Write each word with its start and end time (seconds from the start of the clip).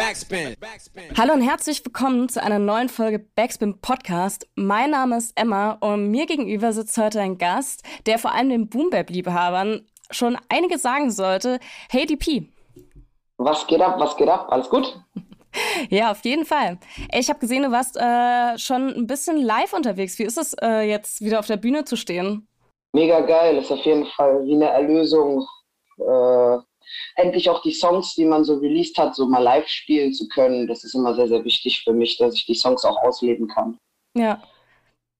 Backspin. 0.00 0.56
Hallo 1.18 1.34
und 1.34 1.42
herzlich 1.42 1.84
willkommen 1.84 2.30
zu 2.30 2.42
einer 2.42 2.58
neuen 2.58 2.88
Folge 2.88 3.18
Backspin 3.18 3.82
Podcast. 3.82 4.48
Mein 4.54 4.92
Name 4.92 5.18
ist 5.18 5.38
Emma 5.38 5.72
und 5.72 6.10
mir 6.10 6.24
gegenüber 6.24 6.72
sitzt 6.72 6.96
heute 6.96 7.20
ein 7.20 7.36
Gast, 7.36 7.82
der 8.06 8.18
vor 8.18 8.32
allem 8.32 8.48
den 8.48 8.70
Boombap-Liebhabern 8.70 9.86
schon 10.10 10.38
einiges 10.48 10.80
sagen 10.80 11.10
sollte. 11.10 11.60
Hey 11.90 12.06
DP. 12.06 12.48
Was 13.36 13.66
geht 13.66 13.82
ab, 13.82 13.96
was 14.00 14.16
geht 14.16 14.30
ab? 14.30 14.46
Alles 14.50 14.70
gut? 14.70 14.98
Ja, 15.88 16.12
auf 16.12 16.24
jeden 16.24 16.44
Fall. 16.46 16.78
Ich 17.12 17.28
habe 17.28 17.40
gesehen, 17.40 17.64
du 17.64 17.72
warst 17.72 17.96
äh, 17.96 18.56
schon 18.56 18.94
ein 18.94 19.08
bisschen 19.08 19.36
live 19.36 19.72
unterwegs. 19.72 20.16
Wie 20.20 20.22
ist 20.22 20.38
es 20.38 20.54
äh, 20.62 20.82
jetzt 20.82 21.22
wieder 21.22 21.40
auf 21.40 21.48
der 21.48 21.56
Bühne 21.56 21.84
zu 21.84 21.96
stehen? 21.96 22.46
Mega 22.92 23.20
geil, 23.20 23.56
ist 23.58 23.72
auf 23.72 23.84
jeden 23.84 24.06
Fall 24.06 24.46
wie 24.46 24.54
eine 24.54 24.68
Erlösung. 24.68 25.44
Äh, 25.98 26.58
endlich 27.16 27.50
auch 27.50 27.62
die 27.62 27.72
Songs, 27.72 28.14
die 28.14 28.24
man 28.24 28.44
so 28.44 28.56
released 28.56 28.98
hat, 28.98 29.14
so 29.14 29.26
mal 29.26 29.42
live 29.42 29.68
spielen 29.68 30.12
zu 30.12 30.28
können. 30.28 30.66
Das 30.66 30.84
ist 30.84 30.94
immer 30.94 31.14
sehr, 31.14 31.28
sehr 31.28 31.44
wichtig 31.44 31.82
für 31.82 31.92
mich, 31.92 32.18
dass 32.18 32.34
ich 32.34 32.46
die 32.46 32.54
Songs 32.54 32.84
auch 32.84 33.02
ausleben 33.02 33.48
kann. 33.48 33.78
Ja. 34.16 34.42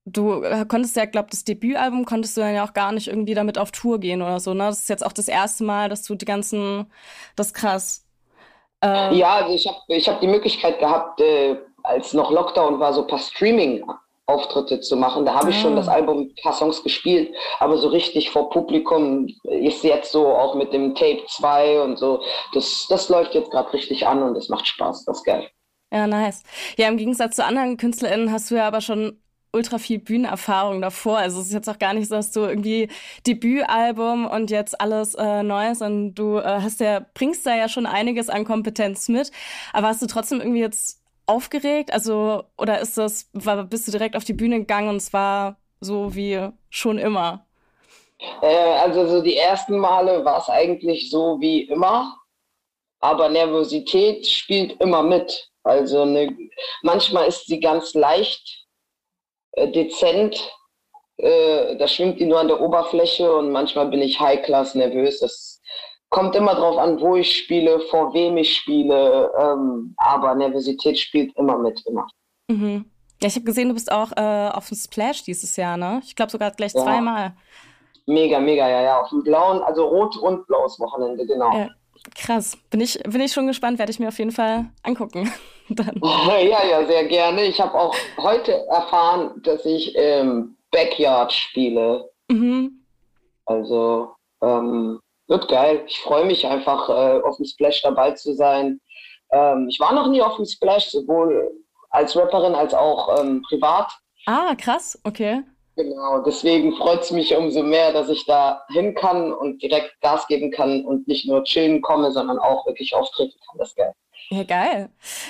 Du 0.05 0.41
äh, 0.41 0.65
konntest 0.67 0.95
ja, 0.95 1.05
glaube 1.05 1.29
das 1.29 1.43
Debütalbum 1.43 2.05
konntest 2.05 2.35
du 2.35 2.41
dann 2.41 2.55
ja 2.55 2.65
auch 2.65 2.73
gar 2.73 2.91
nicht 2.91 3.07
irgendwie 3.07 3.35
damit 3.35 3.59
auf 3.59 3.71
Tour 3.71 3.99
gehen 3.99 4.23
oder 4.23 4.39
so, 4.39 4.55
ne? 4.55 4.63
Das 4.65 4.79
ist 4.79 4.89
jetzt 4.89 5.05
auch 5.05 5.13
das 5.13 5.27
erste 5.27 5.63
Mal, 5.63 5.89
dass 5.89 6.01
du 6.03 6.15
die 6.15 6.25
ganzen, 6.25 6.91
das 7.35 7.47
ist 7.47 7.53
krass. 7.53 8.07
Ähm, 8.81 9.13
ja, 9.13 9.35
also 9.35 9.53
ich 9.53 9.67
habe 9.67 9.79
ich 9.89 10.09
hab 10.09 10.19
die 10.19 10.27
Möglichkeit 10.27 10.79
gehabt, 10.79 11.21
äh, 11.21 11.55
als 11.83 12.13
noch 12.13 12.31
Lockdown 12.31 12.79
war, 12.79 12.93
so 12.93 13.01
ein 13.01 13.07
paar 13.07 13.19
Streaming-Auftritte 14.31 14.79
zu 14.81 14.95
machen. 14.95 15.25
Da 15.25 15.35
habe 15.35 15.49
ich 15.49 15.59
schon 15.59 15.75
das 15.75 15.87
ah. 15.87 15.93
Album, 15.93 16.19
ein 16.19 16.35
paar 16.41 16.53
Songs 16.53 16.83
gespielt, 16.83 17.33
aber 17.59 17.77
so 17.77 17.89
richtig 17.89 18.29
vor 18.31 18.49
Publikum 18.49 19.27
ist 19.43 19.83
jetzt 19.83 20.11
so 20.11 20.27
auch 20.27 20.55
mit 20.55 20.73
dem 20.73 20.95
Tape 20.95 21.23
2 21.27 21.81
und 21.81 21.97
so. 21.97 22.21
Das, 22.53 22.87
das 22.89 23.09
läuft 23.09 23.33
jetzt 23.33 23.51
gerade 23.51 23.71
richtig 23.73 24.07
an 24.07 24.23
und 24.23 24.35
das 24.35 24.49
macht 24.49 24.67
Spaß, 24.67 25.05
das 25.05 25.17
ist 25.19 25.25
geil. 25.25 25.49
Ja, 25.93 26.07
nice. 26.07 26.43
Ja, 26.77 26.87
im 26.87 26.97
Gegensatz 26.97 27.35
zu 27.35 27.43
anderen 27.43 27.77
KünstlerInnen 27.77 28.31
hast 28.31 28.49
du 28.49 28.55
ja 28.55 28.67
aber 28.67 28.79
schon 28.79 29.21
ultra 29.53 29.79
viel 29.79 29.99
Bühnenerfahrung 29.99 30.79
davor. 30.79 31.17
Also 31.17 31.41
es 31.41 31.47
ist 31.47 31.53
jetzt 31.53 31.69
auch 31.69 31.77
gar 31.77 31.93
nicht 31.93 32.07
so, 32.07 32.15
dass 32.15 32.31
du 32.31 32.41
irgendwie 32.41 32.87
Debütalbum 33.27 34.25
und 34.25 34.49
jetzt 34.49 34.79
alles 34.79 35.13
äh, 35.15 35.43
Neues 35.43 35.81
und 35.81 36.15
du 36.15 36.37
äh, 36.37 36.61
hast 36.61 36.79
ja, 36.79 37.05
bringst 37.13 37.45
da 37.45 37.53
ja 37.57 37.67
schon 37.67 37.85
einiges 37.85 38.29
an 38.29 38.45
Kompetenz 38.45 39.09
mit. 39.09 39.29
Aber 39.73 39.87
hast 39.87 40.01
du 40.01 40.05
trotzdem 40.05 40.39
irgendwie 40.39 40.61
jetzt 40.61 41.00
aufgeregt? 41.25 41.91
Also, 41.93 42.43
oder 42.57 42.79
ist 42.79 42.97
das, 42.97 43.29
war, 43.33 43.63
bist 43.63 43.87
du 43.87 43.91
direkt 43.91 44.15
auf 44.15 44.23
die 44.23 44.33
Bühne 44.33 44.59
gegangen 44.59 44.89
und 44.89 44.97
es 44.97 45.13
war 45.13 45.57
so 45.79 46.15
wie 46.15 46.49
schon 46.69 46.97
immer? 46.97 47.45
Äh, 48.41 48.73
also 48.79 49.07
so 49.07 49.21
die 49.21 49.37
ersten 49.37 49.77
Male 49.77 50.23
war 50.23 50.39
es 50.39 50.49
eigentlich 50.49 51.09
so 51.09 51.39
wie 51.39 51.63
immer, 51.63 52.15
aber 52.99 53.29
Nervosität 53.29 54.27
spielt 54.27 54.79
immer 54.79 55.03
mit. 55.03 55.49
Also 55.63 56.05
ne, 56.05 56.35
manchmal 56.83 57.27
ist 57.27 57.47
sie 57.47 57.59
ganz 57.59 57.93
leicht 57.93 58.65
äh, 59.53 59.67
dezent. 59.71 60.39
Äh, 61.17 61.75
da 61.77 61.87
schwimmt 61.87 62.19
die 62.19 62.25
nur 62.25 62.39
an 62.39 62.47
der 62.47 62.61
Oberfläche 62.61 63.31
und 63.35 63.51
manchmal 63.51 63.87
bin 63.87 64.01
ich 64.01 64.19
high-class 64.19 64.75
nervös. 64.75 65.19
Das 65.19 65.60
kommt 66.11 66.35
immer 66.35 66.53
drauf 66.53 66.77
an, 66.77 66.99
wo 66.99 67.15
ich 67.15 67.35
spiele, 67.35 67.79
vor 67.89 68.13
wem 68.13 68.37
ich 68.37 68.55
spiele. 68.55 69.31
Ähm, 69.39 69.95
aber 69.97 70.35
Nervosität 70.35 70.99
spielt 70.99 71.35
immer 71.37 71.57
mit, 71.57 71.81
immer. 71.87 72.05
Mhm. 72.47 72.85
Ja, 73.21 73.27
ich 73.27 73.35
habe 73.35 73.45
gesehen, 73.45 73.69
du 73.69 73.73
bist 73.73 73.91
auch 73.91 74.11
äh, 74.15 74.49
auf 74.49 74.67
dem 74.67 74.77
Splash 74.77 75.23
dieses 75.23 75.55
Jahr, 75.55 75.77
ne? 75.77 76.01
Ich 76.03 76.15
glaube 76.15 76.31
sogar 76.31 76.51
gleich 76.51 76.73
ja. 76.73 76.83
zweimal. 76.83 77.33
Mega, 78.05 78.39
mega, 78.39 78.67
ja, 78.67 78.81
ja. 78.81 79.01
Auf 79.01 79.09
dem 79.09 79.23
blauen, 79.23 79.61
also 79.61 79.87
rot 79.87 80.17
und 80.17 80.45
blaues 80.47 80.79
Wochenende, 80.79 81.25
genau. 81.25 81.51
Ja, 81.57 81.69
krass. 82.15 82.57
Bin 82.69 82.81
ich, 82.81 83.01
bin 83.03 83.21
ich 83.21 83.31
schon 83.31 83.47
gespannt, 83.47 83.79
werde 83.79 83.91
ich 83.91 83.99
mir 83.99 84.09
auf 84.09 84.19
jeden 84.19 84.31
Fall 84.31 84.65
angucken. 84.83 85.31
dann. 85.69 85.95
Ja, 86.01 86.65
ja, 86.65 86.85
sehr 86.85 87.05
gerne. 87.05 87.43
Ich 87.45 87.61
habe 87.61 87.73
auch 87.79 87.95
heute 88.17 88.65
erfahren, 88.67 89.41
dass 89.43 89.65
ich 89.65 89.95
im 89.95 90.57
Backyard 90.71 91.31
spiele. 91.31 92.09
Mhm. 92.29 92.83
Also 93.45 94.13
ähm, 94.41 94.99
wird 95.31 95.47
geil. 95.47 95.83
Ich 95.87 95.99
freue 95.99 96.25
mich 96.25 96.45
einfach, 96.45 96.89
äh, 96.89 97.21
auf 97.21 97.37
dem 97.37 97.45
Splash 97.45 97.81
dabei 97.81 98.11
zu 98.11 98.33
sein. 98.33 98.79
Ähm, 99.31 99.67
ich 99.69 99.79
war 99.79 99.93
noch 99.93 100.07
nie 100.07 100.21
auf 100.21 100.35
dem 100.35 100.45
Splash, 100.45 100.89
sowohl 100.89 101.51
als 101.89 102.15
Rapperin 102.15 102.53
als 102.53 102.73
auch 102.73 103.19
ähm, 103.19 103.41
privat. 103.41 103.91
Ah, 104.27 104.53
krass, 104.55 104.99
okay. 105.03 105.41
Genau, 105.77 106.19
deswegen 106.19 106.75
freut 106.75 107.01
es 107.01 107.11
mich 107.11 107.35
umso 107.35 107.63
mehr, 107.63 107.93
dass 107.93 108.09
ich 108.09 108.25
da 108.25 108.63
hin 108.69 108.93
kann 108.93 109.31
und 109.31 109.63
direkt 109.63 109.99
Gas 110.01 110.27
geben 110.27 110.51
kann 110.51 110.85
und 110.85 111.07
nicht 111.07 111.25
nur 111.27 111.43
chillen 111.45 111.81
komme, 111.81 112.11
sondern 112.11 112.37
auch 112.37 112.67
wirklich 112.67 112.93
auftreten 112.93 113.39
kann. 113.47 113.57
Das 113.57 113.69
ist 113.69 113.77
geil. 113.77 113.93
Ja, 114.29 114.43
geil. 114.43 114.89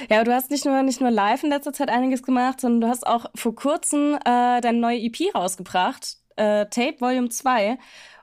Ja, 0.10 0.24
du 0.24 0.34
hast 0.34 0.52
nicht 0.52 0.66
nur, 0.66 0.82
nicht 0.82 1.00
nur 1.00 1.12
live 1.12 1.44
in 1.44 1.52
letzter 1.52 1.74
Zeit 1.74 1.90
einiges 1.90 2.24
gemacht, 2.24 2.60
sondern 2.60 2.82
du 2.82 2.88
hast 2.88 3.06
auch 3.06 3.26
vor 3.36 3.56
kurzem 3.56 4.16
äh, 4.16 4.62
deine 4.62 4.80
neue 4.80 5.00
EP 5.00 5.34
rausgebracht, 5.34 6.18
äh, 6.36 6.66
Tape 6.66 7.00
Volume 7.00 7.30
2. 7.30 7.78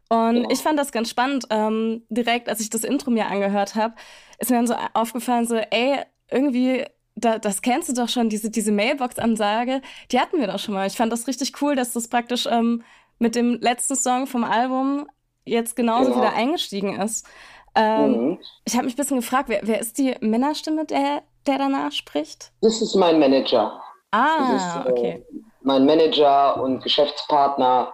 Und 0.09 0.37
ja. 0.37 0.51
ich 0.51 0.61
fand 0.61 0.79
das 0.79 0.93
ganz 0.93 1.11
spannend. 1.11 1.47
Ähm, 1.51 2.03
direkt, 2.09 2.49
als 2.49 2.61
ich 2.61 2.71
das 2.71 2.85
Intro 2.85 3.11
mir 3.11 3.27
angehört 3.27 3.75
habe, 3.75 3.95
ist 4.39 4.51
mir 4.51 4.57
dann 4.57 4.67
so 4.67 4.75
aufgefallen, 4.95 5.47
so, 5.47 5.57
ey, 5.57 6.01
irgendwie, 6.31 6.85
da, 7.15 7.39
das 7.39 7.63
kennst 7.63 7.89
du 7.89 7.93
doch 7.93 8.09
schon, 8.09 8.29
diese, 8.29 8.51
diese 8.51 8.73
Mailbox-Ansage, 8.73 9.83
die 10.11 10.21
hatten 10.21 10.39
wir 10.39 10.47
doch 10.47 10.59
schon 10.59 10.75
mal. 10.75 10.87
Ich 10.87 10.97
fand 10.97 11.13
das 11.13 11.27
richtig 11.27 11.61
cool, 11.61 11.77
dass 11.77 11.93
das 11.93 12.09
praktisch 12.09 12.47
ähm, 12.51 12.83
mit 13.19 13.35
dem 13.35 13.59
letzten 13.61 13.97
Song 13.97 14.27
vom 14.27 14.45
Album 14.45 15.09
jetzt 15.45 15.77
genauso 15.77 16.13
genau. 16.13 16.23
wieder 16.23 16.35
eingestiegen 16.35 17.01
ist. 17.01 17.27
Ähm, 17.75 18.11
mhm. 18.11 18.39
Ich 18.65 18.75
habe 18.75 18.85
mich 18.85 18.95
ein 18.95 18.97
bisschen 18.97 19.19
gefragt, 19.19 19.49
wer, 19.49 19.61
wer 19.63 19.81
ist 19.81 19.99
die 19.99 20.15
Männerstimme, 20.21 20.85
der, 20.85 21.23
der 21.47 21.59
danach 21.59 21.93
spricht? 21.93 22.53
Das 22.61 22.81
ist 22.81 22.95
mein 22.95 23.19
Manager. 23.19 23.81
Ah, 24.11 24.57
ist, 24.57 24.87
äh, 24.87 24.91
okay. 24.91 25.27
Mein 25.63 25.85
Manager 25.85 26.63
und 26.63 26.83
Geschäftspartner, 26.83 27.93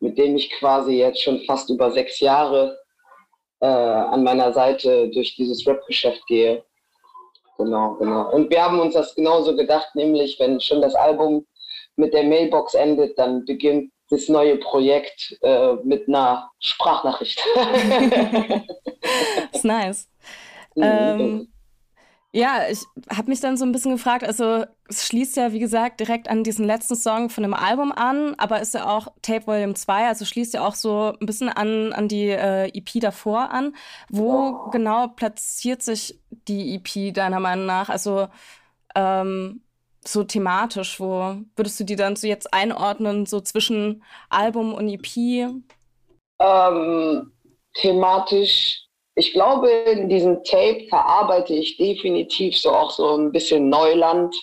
mit 0.00 0.18
dem 0.18 0.36
ich 0.36 0.50
quasi 0.52 0.98
jetzt 0.98 1.22
schon 1.22 1.40
fast 1.40 1.70
über 1.70 1.90
sechs 1.90 2.20
Jahre 2.20 2.78
äh, 3.60 3.66
an 3.66 4.22
meiner 4.22 4.52
Seite 4.52 5.08
durch 5.10 5.34
dieses 5.36 5.66
Rap-Geschäft 5.66 6.26
gehe. 6.26 6.64
Genau, 7.58 7.94
genau. 7.94 8.30
Und 8.32 8.50
wir 8.50 8.62
haben 8.62 8.78
uns 8.80 8.94
das 8.94 9.14
genauso 9.14 9.56
gedacht, 9.56 9.88
nämlich 9.94 10.38
wenn 10.38 10.60
schon 10.60 10.82
das 10.82 10.94
Album 10.94 11.46
mit 11.96 12.12
der 12.12 12.24
Mailbox 12.24 12.74
endet, 12.74 13.18
dann 13.18 13.44
beginnt 13.46 13.90
das 14.10 14.28
neue 14.28 14.58
Projekt 14.58 15.36
äh, 15.42 15.74
mit 15.82 16.06
einer 16.06 16.50
Sprachnachricht. 16.60 17.42
ist 19.52 19.64
nice. 19.64 20.08
Mhm. 20.74 20.82
Ähm, 20.84 21.52
ja, 22.36 22.68
ich 22.68 22.84
habe 23.08 23.30
mich 23.30 23.40
dann 23.40 23.56
so 23.56 23.64
ein 23.64 23.72
bisschen 23.72 23.92
gefragt, 23.92 24.22
also 24.22 24.66
es 24.88 25.06
schließt 25.06 25.38
ja, 25.38 25.52
wie 25.52 25.58
gesagt, 25.58 26.00
direkt 26.00 26.28
an 26.28 26.44
diesen 26.44 26.66
letzten 26.66 26.94
Song 26.94 27.30
von 27.30 27.42
dem 27.42 27.54
Album 27.54 27.92
an, 27.92 28.34
aber 28.36 28.60
ist 28.60 28.74
ja 28.74 28.86
auch 28.86 29.08
Tape 29.22 29.46
Volume 29.46 29.72
2, 29.72 30.06
also 30.06 30.26
schließt 30.26 30.52
ja 30.52 30.66
auch 30.66 30.74
so 30.74 31.14
ein 31.18 31.24
bisschen 31.24 31.48
an, 31.48 31.94
an 31.94 32.08
die 32.08 32.28
äh, 32.28 32.68
EP 32.76 33.00
davor 33.00 33.50
an. 33.52 33.74
Wo 34.10 34.68
genau 34.70 35.08
platziert 35.08 35.80
sich 35.82 36.20
die 36.46 36.74
EP 36.74 37.14
deiner 37.14 37.40
Meinung 37.40 37.64
nach? 37.64 37.88
Also 37.88 38.28
ähm, 38.94 39.62
so 40.04 40.22
thematisch? 40.22 41.00
Wo 41.00 41.36
würdest 41.56 41.80
du 41.80 41.84
die 41.84 41.96
dann 41.96 42.16
so 42.16 42.26
jetzt 42.26 42.52
einordnen, 42.52 43.24
so 43.24 43.40
zwischen 43.40 44.04
Album 44.28 44.74
und 44.74 44.90
EP? 44.90 45.54
Ähm, 46.38 47.32
thematisch, 47.72 48.85
ich 49.16 49.32
glaube, 49.32 49.70
in 49.70 50.08
diesem 50.08 50.44
Tape 50.44 50.86
verarbeite 50.88 51.54
ich 51.54 51.78
definitiv 51.78 52.58
so 52.58 52.70
auch 52.70 52.90
so 52.90 53.16
ein 53.16 53.32
bisschen 53.32 53.68
Neuland, 53.70 54.36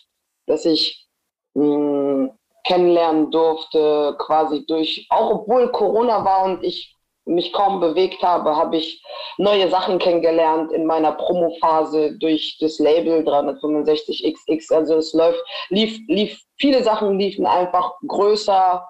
dass 0.47 0.65
ich 0.65 1.07
mh, 1.53 1.63
hm, 1.63 2.31
kennenlernen 2.65 3.29
durfte, 3.29 4.15
quasi 4.17 4.65
durch, 4.65 5.05
auch 5.09 5.29
obwohl 5.31 5.71
Corona 5.71 6.25
war 6.25 6.45
und 6.45 6.63
ich 6.63 6.95
mich 7.25 7.53
kaum 7.53 7.79
bewegt 7.79 8.21
habe, 8.23 8.55
habe 8.55 8.77
ich 8.77 9.01
neue 9.37 9.69
Sachen 9.69 9.99
kennengelernt 9.99 10.71
in 10.71 10.85
meiner 10.85 11.13
Promophase 11.13 12.17
durch 12.17 12.57
das 12.59 12.79
Label 12.79 13.21
365XX. 13.21 14.73
Also 14.73 14.97
es 14.97 15.13
läuft, 15.13 15.41
lief, 15.69 15.99
lief, 16.07 16.41
viele 16.57 16.83
Sachen 16.83 17.19
liefen 17.19 17.45
einfach 17.45 17.93
größer, 18.07 18.85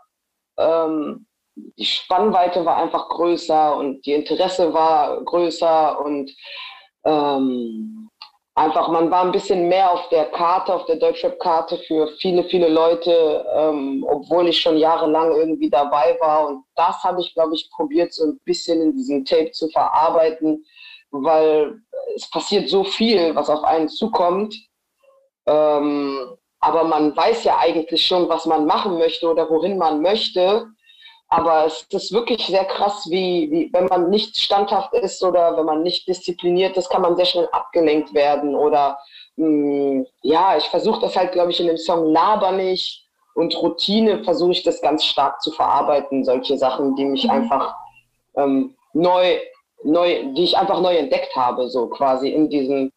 ähm, 0.58 1.28
die 1.56 1.86
Spannweite 1.86 2.66
war 2.66 2.78
einfach 2.78 3.10
größer 3.10 3.76
und 3.76 4.06
die 4.06 4.14
Interesse 4.14 4.74
war 4.74 5.24
größer 5.24 6.04
und 6.04 6.32
ähm, 7.06 8.10
einfach, 8.56 8.88
man 8.90 9.10
war 9.12 9.24
ein 9.24 9.32
bisschen 9.32 9.68
mehr 9.68 9.92
auf 9.92 10.08
der 10.10 10.26
Karte, 10.26 10.74
auf 10.74 10.86
der 10.86 10.98
Deutschrap-Karte 10.98 11.78
für 11.88 12.08
viele, 12.20 12.44
viele 12.46 12.70
Leute, 12.70 13.46
ähm, 13.56 14.06
obwohl 14.08 14.48
ich 14.48 14.60
schon 14.62 14.78
jahrelang 14.78 15.32
irgendwie 15.34 15.70
dabei 15.70 16.18
war. 16.22 16.48
Und 16.48 16.64
das 16.76 17.04
habe 17.04 17.22
ich, 17.22 17.34
glaube 17.34 17.56
ich, 17.56 17.70
probiert, 17.72 18.14
so 18.14 18.26
ein 18.26 18.40
bisschen 18.46 18.82
in 18.82 18.94
diesem 18.94 19.26
Tape 19.26 19.52
zu 19.52 19.70
verarbeiten, 19.70 20.64
weil 21.12 21.80
es 22.16 22.30
passiert 22.30 22.70
so 22.70 22.84
viel, 22.84 23.36
was 23.36 23.50
auf 23.50 23.64
einen 23.64 23.90
zukommt. 23.90 24.56
Ähm, 25.48 26.38
aber 26.60 26.86
man 26.86 27.16
weiß 27.16 27.44
ja 27.44 27.58
eigentlich 27.58 28.06
schon, 28.06 28.30
was 28.30 28.46
man 28.46 28.66
machen 28.66 28.98
möchte 28.98 29.30
oder 29.30 29.50
wohin 29.50 29.78
man 29.78 30.02
möchte. 30.02 30.68
Aber 31.36 31.66
es 31.66 31.88
ist 31.90 32.12
wirklich 32.12 32.46
sehr 32.46 32.66
krass, 32.66 33.08
wie, 33.10 33.50
wie 33.50 33.70
wenn 33.74 33.86
man 33.86 34.12
nicht 34.12 34.38
standhaft 34.38 34.94
ist 34.94 35.24
oder 35.24 35.58
wenn 35.58 35.66
man 35.66 35.82
nicht 35.82 36.08
diszipliniert 36.08 36.78
ist, 36.78 36.92
kann 36.92 37.02
man 37.02 37.16
sehr 37.16 37.26
schnell 37.26 37.50
abgelenkt 37.52 38.14
werden 38.14 38.54
oder 38.54 39.00
mh, 39.38 39.48
mm, 39.48 40.06
ja, 40.22 40.58
ich 40.58 40.66
versuche 40.66 41.02
das 41.02 41.16
halt, 41.16 41.32
glaube 41.32 41.50
ich, 41.50 41.60
in 41.60 41.66
dem 41.66 41.78
Song 41.78 42.12
Laber 42.14 42.52
nicht 42.52 43.08
und 43.34 43.56
Routine 43.60 44.24
versuche 44.24 44.52
ich 44.52 44.62
das 44.62 44.80
ganz 44.80 45.06
stark 45.06 45.42
zu 45.42 45.50
verarbeiten, 45.50 46.24
solche 46.24 46.56
Sachen, 46.56 46.96
die 46.96 47.06
mich 47.06 47.24
mhm. 47.24 47.32
einfach 47.32 47.76
ähm, 48.36 48.76
neu, 48.94 49.40
neu, 49.84 50.34
die 50.36 50.44
ich 50.44 50.56
einfach 50.56 50.82
neu 50.82 50.96
entdeckt 50.96 51.36
habe, 51.36 51.68
so 51.68 51.88
quasi 51.88 52.30
in 52.30 52.48
diesem 52.48 52.92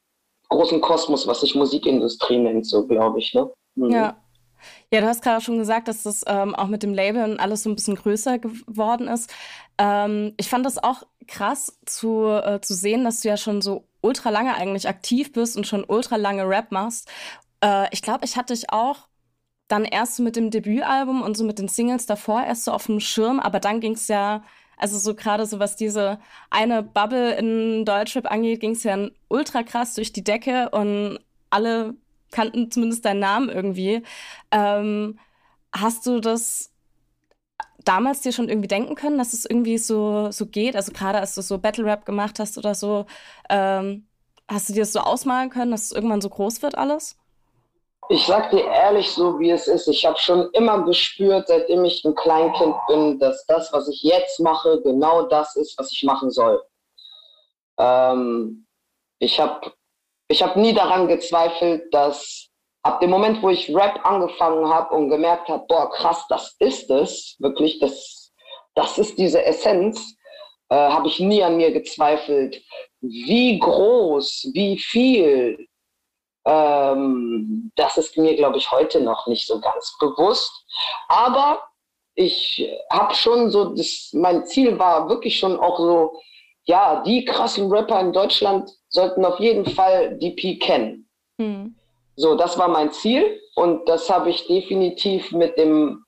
großen 0.50 0.82
Kosmos, 0.82 1.26
was 1.26 1.40
sich 1.40 1.54
Musikindustrie 1.54 2.36
nennt, 2.36 2.66
so 2.66 2.86
glaube 2.86 3.18
ich. 3.18 3.32
Ne? 3.32 3.50
Mhm. 3.76 3.90
Ja. 3.90 4.16
Ja, 4.92 5.00
du 5.00 5.06
hast 5.06 5.22
gerade 5.22 5.42
schon 5.42 5.58
gesagt, 5.58 5.88
dass 5.88 6.02
das 6.02 6.24
ähm, 6.26 6.54
auch 6.54 6.68
mit 6.68 6.82
dem 6.82 6.94
Label 6.94 7.24
und 7.24 7.40
alles 7.40 7.62
so 7.62 7.70
ein 7.70 7.76
bisschen 7.76 7.96
größer 7.96 8.38
geworden 8.38 9.08
ist. 9.08 9.32
Ähm, 9.78 10.34
ich 10.36 10.48
fand 10.48 10.64
das 10.66 10.82
auch 10.82 11.02
krass 11.26 11.78
zu, 11.86 12.26
äh, 12.28 12.60
zu 12.60 12.74
sehen, 12.74 13.04
dass 13.04 13.20
du 13.20 13.28
ja 13.28 13.36
schon 13.36 13.62
so 13.62 13.84
ultra 14.00 14.30
lange 14.30 14.54
eigentlich 14.54 14.88
aktiv 14.88 15.32
bist 15.32 15.56
und 15.56 15.66
schon 15.66 15.84
ultra 15.86 16.16
lange 16.16 16.48
Rap 16.48 16.72
machst. 16.72 17.08
Äh, 17.62 17.88
ich 17.92 18.02
glaube, 18.02 18.24
ich 18.24 18.36
hatte 18.36 18.54
dich 18.54 18.70
auch 18.70 19.08
dann 19.68 19.84
erst 19.84 20.20
mit 20.20 20.36
dem 20.36 20.50
Debütalbum 20.50 21.22
und 21.22 21.36
so 21.36 21.44
mit 21.44 21.58
den 21.58 21.68
Singles 21.68 22.06
davor 22.06 22.44
erst 22.44 22.64
so 22.64 22.72
auf 22.72 22.86
dem 22.86 23.00
Schirm, 23.00 23.40
aber 23.40 23.58
dann 23.60 23.80
ging 23.80 23.94
es 23.94 24.08
ja, 24.08 24.44
also 24.76 24.98
so 24.98 25.14
gerade 25.14 25.46
so 25.46 25.58
was 25.58 25.76
diese 25.76 26.20
eine 26.50 26.82
Bubble 26.82 27.34
in 27.36 27.84
Deutschrap 27.84 28.30
angeht, 28.30 28.60
ging 28.60 28.72
es 28.72 28.84
ja 28.84 28.96
ultra 29.28 29.62
krass 29.64 29.94
durch 29.94 30.12
die 30.12 30.22
Decke 30.24 30.70
und 30.70 31.18
alle 31.50 31.94
kannten 32.36 32.70
zumindest 32.70 33.04
deinen 33.04 33.20
Namen 33.20 33.48
irgendwie. 33.48 34.02
Ähm, 34.50 35.18
hast 35.72 36.06
du 36.06 36.20
das 36.20 36.70
damals 37.84 38.20
dir 38.20 38.32
schon 38.32 38.48
irgendwie 38.48 38.68
denken 38.68 38.94
können, 38.94 39.16
dass 39.16 39.32
es 39.32 39.46
irgendwie 39.46 39.78
so, 39.78 40.30
so 40.30 40.46
geht? 40.46 40.76
Also 40.76 40.92
gerade 40.92 41.18
als 41.18 41.34
du 41.34 41.40
so 41.40 41.58
Battle 41.58 41.84
Rap 41.84 42.04
gemacht 42.04 42.38
hast 42.38 42.58
oder 42.58 42.74
so, 42.74 43.06
ähm, 43.48 44.06
hast 44.48 44.68
du 44.68 44.74
dir 44.74 44.80
das 44.80 44.92
so 44.92 45.00
ausmalen 45.00 45.48
können, 45.50 45.70
dass 45.70 45.84
es 45.84 45.92
irgendwann 45.92 46.20
so 46.20 46.28
groß 46.28 46.62
wird 46.62 46.76
alles? 46.76 47.16
Ich 48.08 48.26
sag 48.26 48.50
dir 48.50 48.64
ehrlich 48.64 49.10
so, 49.10 49.40
wie 49.40 49.50
es 49.50 49.66
ist. 49.66 49.88
Ich 49.88 50.04
habe 50.04 50.18
schon 50.18 50.50
immer 50.52 50.84
gespürt, 50.84 51.48
seitdem 51.48 51.84
ich 51.84 52.04
ein 52.04 52.14
Kleinkind 52.14 52.76
bin, 52.86 53.18
dass 53.18 53.46
das, 53.46 53.72
was 53.72 53.88
ich 53.88 54.02
jetzt 54.02 54.38
mache, 54.40 54.80
genau 54.82 55.22
das 55.22 55.56
ist, 55.56 55.76
was 55.78 55.90
ich 55.90 56.04
machen 56.04 56.30
soll. 56.30 56.62
Ähm, 57.78 58.66
ich 59.18 59.40
habe 59.40 59.72
ich 60.28 60.42
hab 60.42 60.56
nie 60.56 60.74
daran 60.74 61.08
gezweifelt, 61.08 61.92
dass 61.92 62.48
ab 62.82 63.00
dem 63.00 63.10
Moment, 63.10 63.42
wo 63.42 63.50
ich 63.50 63.74
Rap 63.74 64.04
angefangen 64.04 64.68
habe 64.68 64.94
und 64.94 65.08
gemerkt 65.08 65.48
habe, 65.48 65.64
boah, 65.68 65.90
krass, 65.90 66.24
das 66.28 66.56
ist 66.58 66.90
es, 66.90 67.36
wirklich, 67.38 67.78
das, 67.80 68.32
das 68.74 68.98
ist 68.98 69.18
diese 69.18 69.44
Essenz, 69.44 70.16
äh, 70.68 70.76
habe 70.76 71.08
ich 71.08 71.20
nie 71.20 71.42
an 71.42 71.56
mir 71.56 71.72
gezweifelt, 71.72 72.62
wie 73.00 73.58
groß, 73.58 74.50
wie 74.52 74.78
viel. 74.78 75.68
Ähm, 76.44 77.72
das 77.76 77.96
ist 77.96 78.16
mir, 78.16 78.36
glaube 78.36 78.58
ich, 78.58 78.70
heute 78.70 79.00
noch 79.00 79.26
nicht 79.26 79.46
so 79.46 79.60
ganz 79.60 79.96
bewusst. 79.98 80.52
Aber 81.08 81.62
ich 82.14 82.68
habe 82.90 83.14
schon 83.14 83.50
so, 83.50 83.74
das, 83.74 84.10
mein 84.12 84.46
Ziel 84.46 84.78
war 84.78 85.08
wirklich 85.08 85.38
schon 85.38 85.58
auch 85.58 85.78
so, 85.78 86.20
ja, 86.66 87.02
die 87.02 87.24
krassen 87.24 87.70
Rapper 87.72 88.00
in 88.00 88.12
Deutschland 88.12 88.70
sollten 88.88 89.24
auf 89.24 89.38
jeden 89.38 89.64
Fall 89.66 90.18
DP 90.18 90.58
kennen. 90.58 91.08
Hm. 91.40 91.74
So, 92.16 92.34
das 92.34 92.58
war 92.58 92.68
mein 92.68 92.92
Ziel 92.92 93.40
und 93.54 93.88
das 93.88 94.10
habe 94.10 94.30
ich 94.30 94.46
definitiv 94.46 95.32
mit 95.32 95.56
dem 95.58 96.02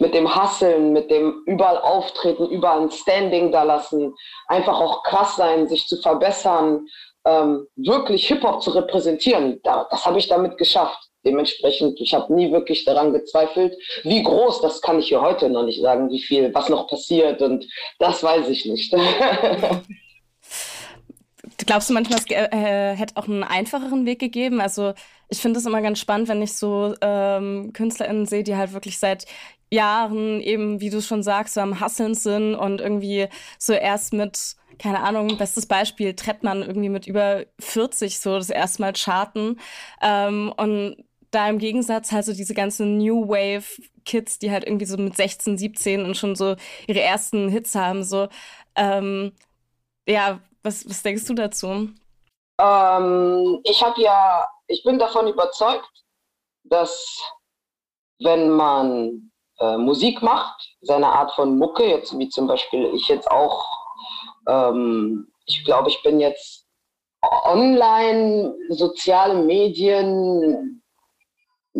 mit 0.00 0.14
dem 0.14 0.34
Hasseln, 0.34 0.94
mit 0.94 1.10
dem 1.10 1.42
überall 1.44 1.76
auftreten, 1.76 2.48
überall 2.48 2.80
ein 2.80 2.90
Standing 2.90 3.52
da 3.52 3.64
lassen, 3.64 4.14
einfach 4.46 4.80
auch 4.80 5.02
krass 5.02 5.36
sein, 5.36 5.68
sich 5.68 5.86
zu 5.86 6.00
verbessern, 6.00 6.86
ähm, 7.26 7.66
wirklich 7.76 8.26
Hip-Hop 8.28 8.62
zu 8.62 8.70
repräsentieren. 8.70 9.60
Da, 9.62 9.86
das 9.90 10.06
habe 10.06 10.18
ich 10.18 10.26
damit 10.26 10.56
geschafft. 10.56 11.09
Dementsprechend, 11.24 12.00
ich 12.00 12.14
habe 12.14 12.32
nie 12.34 12.50
wirklich 12.50 12.84
daran 12.84 13.12
gezweifelt. 13.12 13.76
Wie 14.04 14.22
groß, 14.22 14.62
das 14.62 14.80
kann 14.80 14.98
ich 14.98 15.08
hier 15.08 15.20
heute 15.20 15.50
noch 15.50 15.64
nicht 15.64 15.80
sagen, 15.80 16.10
wie 16.10 16.20
viel, 16.20 16.54
was 16.54 16.68
noch 16.68 16.86
passiert 16.88 17.42
und 17.42 17.66
das 17.98 18.22
weiß 18.22 18.48
ich 18.48 18.64
nicht. 18.64 18.94
Glaubst 21.66 21.90
du 21.90 21.94
manchmal, 21.94 22.18
es 22.18 22.26
äh, 22.30 22.96
hätte 22.96 23.16
auch 23.16 23.28
einen 23.28 23.44
einfacheren 23.44 24.06
Weg 24.06 24.18
gegeben? 24.18 24.60
Also 24.60 24.94
ich 25.28 25.38
finde 25.38 25.60
es 25.60 25.66
immer 25.66 25.82
ganz 25.82 25.98
spannend, 25.98 26.28
wenn 26.28 26.42
ich 26.42 26.54
so 26.54 26.94
ähm, 27.00 27.72
KünstlerInnen 27.72 28.26
sehe, 28.26 28.42
die 28.42 28.56
halt 28.56 28.72
wirklich 28.72 28.98
seit 28.98 29.26
Jahren 29.70 30.40
eben, 30.40 30.80
wie 30.80 30.90
du 30.90 31.00
schon 31.00 31.22
sagst, 31.22 31.54
so 31.54 31.60
am 31.60 31.80
Hasseln 31.80 32.14
sind 32.14 32.54
und 32.54 32.80
irgendwie 32.80 33.28
so 33.58 33.72
erst 33.72 34.12
mit, 34.12 34.56
keine 34.78 35.00
Ahnung, 35.00 35.36
bestes 35.38 35.66
Beispiel, 35.66 36.14
Trettmann 36.14 36.62
irgendwie 36.62 36.88
mit 36.88 37.06
über 37.06 37.44
40 37.60 38.18
so 38.18 38.36
das 38.36 38.50
erste 38.50 38.82
Mal 38.82 38.92
charten. 38.94 39.60
Ähm, 40.02 40.52
und 40.56 40.96
da 41.30 41.48
im 41.48 41.58
Gegensatz 41.58 42.12
halt 42.12 42.24
so 42.24 42.32
diese 42.32 42.54
ganzen 42.54 42.98
New 42.98 43.28
Wave 43.28 43.64
Kids, 44.04 44.38
die 44.38 44.50
halt 44.50 44.64
irgendwie 44.64 44.86
so 44.86 44.96
mit 44.96 45.16
16, 45.16 45.58
17 45.58 46.04
und 46.04 46.16
schon 46.16 46.34
so 46.34 46.56
ihre 46.86 47.00
ersten 47.00 47.48
Hits 47.48 47.74
haben, 47.74 48.02
so, 48.02 48.28
ähm, 48.76 49.32
ja, 50.06 50.40
was, 50.62 50.88
was 50.88 51.02
denkst 51.02 51.26
du 51.26 51.34
dazu? 51.34 51.90
Ähm, 52.60 53.60
ich 53.64 53.82
habe 53.82 54.00
ja, 54.00 54.48
ich 54.66 54.82
bin 54.82 54.98
davon 54.98 55.28
überzeugt, 55.28 55.88
dass 56.64 57.20
wenn 58.18 58.50
man 58.50 59.30
äh, 59.58 59.76
Musik 59.76 60.22
macht, 60.22 60.76
seine 60.82 61.06
Art 61.08 61.32
von 61.32 61.56
Mucke, 61.58 61.86
jetzt 61.86 62.18
wie 62.18 62.28
zum 62.28 62.46
Beispiel 62.46 62.92
ich 62.94 63.08
jetzt 63.08 63.30
auch, 63.30 63.64
ähm, 64.46 65.32
ich 65.46 65.64
glaube, 65.64 65.88
ich 65.88 66.02
bin 66.02 66.20
jetzt 66.20 66.66
online, 67.22 68.54
soziale 68.70 69.34
Medien, 69.34 70.79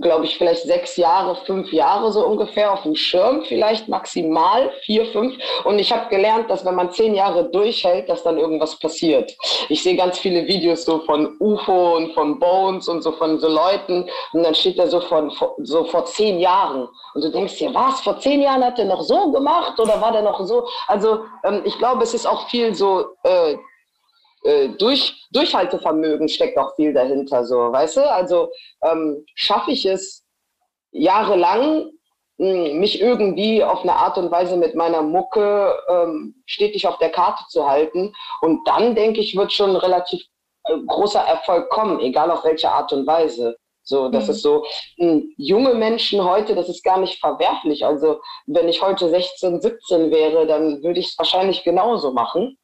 glaube 0.00 0.24
ich, 0.24 0.36
vielleicht 0.36 0.62
sechs 0.62 0.96
Jahre, 0.96 1.36
fünf 1.46 1.72
Jahre 1.72 2.12
so 2.12 2.26
ungefähr 2.26 2.72
auf 2.72 2.82
dem 2.82 2.94
Schirm, 2.94 3.42
vielleicht 3.44 3.88
maximal 3.88 4.70
vier, 4.82 5.06
fünf. 5.06 5.34
Und 5.64 5.78
ich 5.78 5.92
habe 5.92 6.08
gelernt, 6.08 6.50
dass 6.50 6.64
wenn 6.64 6.74
man 6.74 6.92
zehn 6.92 7.14
Jahre 7.14 7.44
durchhält, 7.50 8.08
dass 8.08 8.22
dann 8.22 8.38
irgendwas 8.38 8.78
passiert. 8.78 9.36
Ich 9.68 9.82
sehe 9.82 9.96
ganz 9.96 10.18
viele 10.18 10.46
Videos 10.46 10.84
so 10.84 11.00
von 11.00 11.36
UFO 11.40 11.96
und 11.96 12.12
von 12.14 12.38
Bones 12.38 12.88
und 12.88 13.02
so 13.02 13.12
von 13.12 13.38
so 13.38 13.48
Leuten 13.48 14.08
und 14.32 14.42
dann 14.42 14.54
steht 14.54 14.78
da 14.78 14.86
so 14.86 15.00
von 15.00 15.32
so 15.58 15.84
vor 15.84 16.04
zehn 16.06 16.38
Jahren 16.38 16.88
und 17.14 17.24
du 17.24 17.30
denkst 17.30 17.58
dir, 17.58 17.74
was, 17.74 18.00
vor 18.00 18.18
zehn 18.20 18.42
Jahren 18.42 18.64
hat 18.64 18.78
er 18.78 18.84
noch 18.84 19.02
so 19.02 19.30
gemacht 19.30 19.78
oder 19.78 20.00
war 20.00 20.12
der 20.12 20.22
noch 20.22 20.40
so? 20.44 20.66
Also 20.86 21.24
ähm, 21.44 21.62
ich 21.64 21.76
glaube, 21.78 22.02
es 22.02 22.14
ist 22.14 22.26
auch 22.26 22.48
viel 22.48 22.74
so 22.74 23.04
äh, 23.24 23.56
äh, 24.42 24.68
durch, 24.70 25.26
Durchhaltevermögen 25.32 26.28
steckt 26.28 26.58
auch 26.58 26.74
viel 26.76 26.92
dahinter, 26.92 27.44
so, 27.44 27.72
weißt 27.72 27.98
du? 27.98 28.10
Also 28.10 28.50
ähm, 28.82 29.24
schaffe 29.34 29.72
ich 29.72 29.84
es 29.84 30.24
jahrelang, 30.92 31.90
mh, 32.38 32.46
hm, 32.46 32.78
mich 32.78 33.00
irgendwie 33.00 33.62
auf 33.62 33.82
eine 33.82 33.94
Art 33.94 34.16
und 34.18 34.30
Weise 34.30 34.56
mit 34.56 34.74
meiner 34.74 35.02
Mucke 35.02 35.74
ähm, 35.88 36.42
stetig 36.46 36.86
auf 36.86 36.98
der 36.98 37.10
Karte 37.10 37.44
zu 37.48 37.68
halten. 37.68 38.14
Und 38.40 38.66
dann, 38.66 38.94
denke 38.94 39.20
ich, 39.20 39.36
wird 39.36 39.52
schon 39.52 39.76
relativ 39.76 40.22
äh, 40.64 40.76
großer 40.86 41.20
Erfolg 41.20 41.68
kommen, 41.70 42.00
egal 42.00 42.30
auf 42.30 42.44
welche 42.44 42.70
Art 42.70 42.92
und 42.92 43.06
Weise. 43.06 43.56
So, 43.82 44.08
das 44.08 44.24
mhm. 44.24 44.30
ist 44.30 44.42
so, 44.42 44.64
mh, 44.96 45.12
hm, 45.12 45.34
junge 45.36 45.74
Menschen 45.74 46.24
heute, 46.24 46.54
das 46.54 46.68
ist 46.68 46.82
gar 46.82 46.98
nicht 46.98 47.18
verwerflich. 47.20 47.84
Also, 47.84 48.20
wenn 48.46 48.68
ich 48.68 48.80
heute 48.80 49.10
16, 49.10 49.60
17 49.60 50.10
wäre, 50.10 50.46
dann 50.46 50.82
würde 50.82 51.00
ich 51.00 51.08
es 51.08 51.18
wahrscheinlich 51.18 51.62
genauso 51.62 52.12
machen 52.12 52.56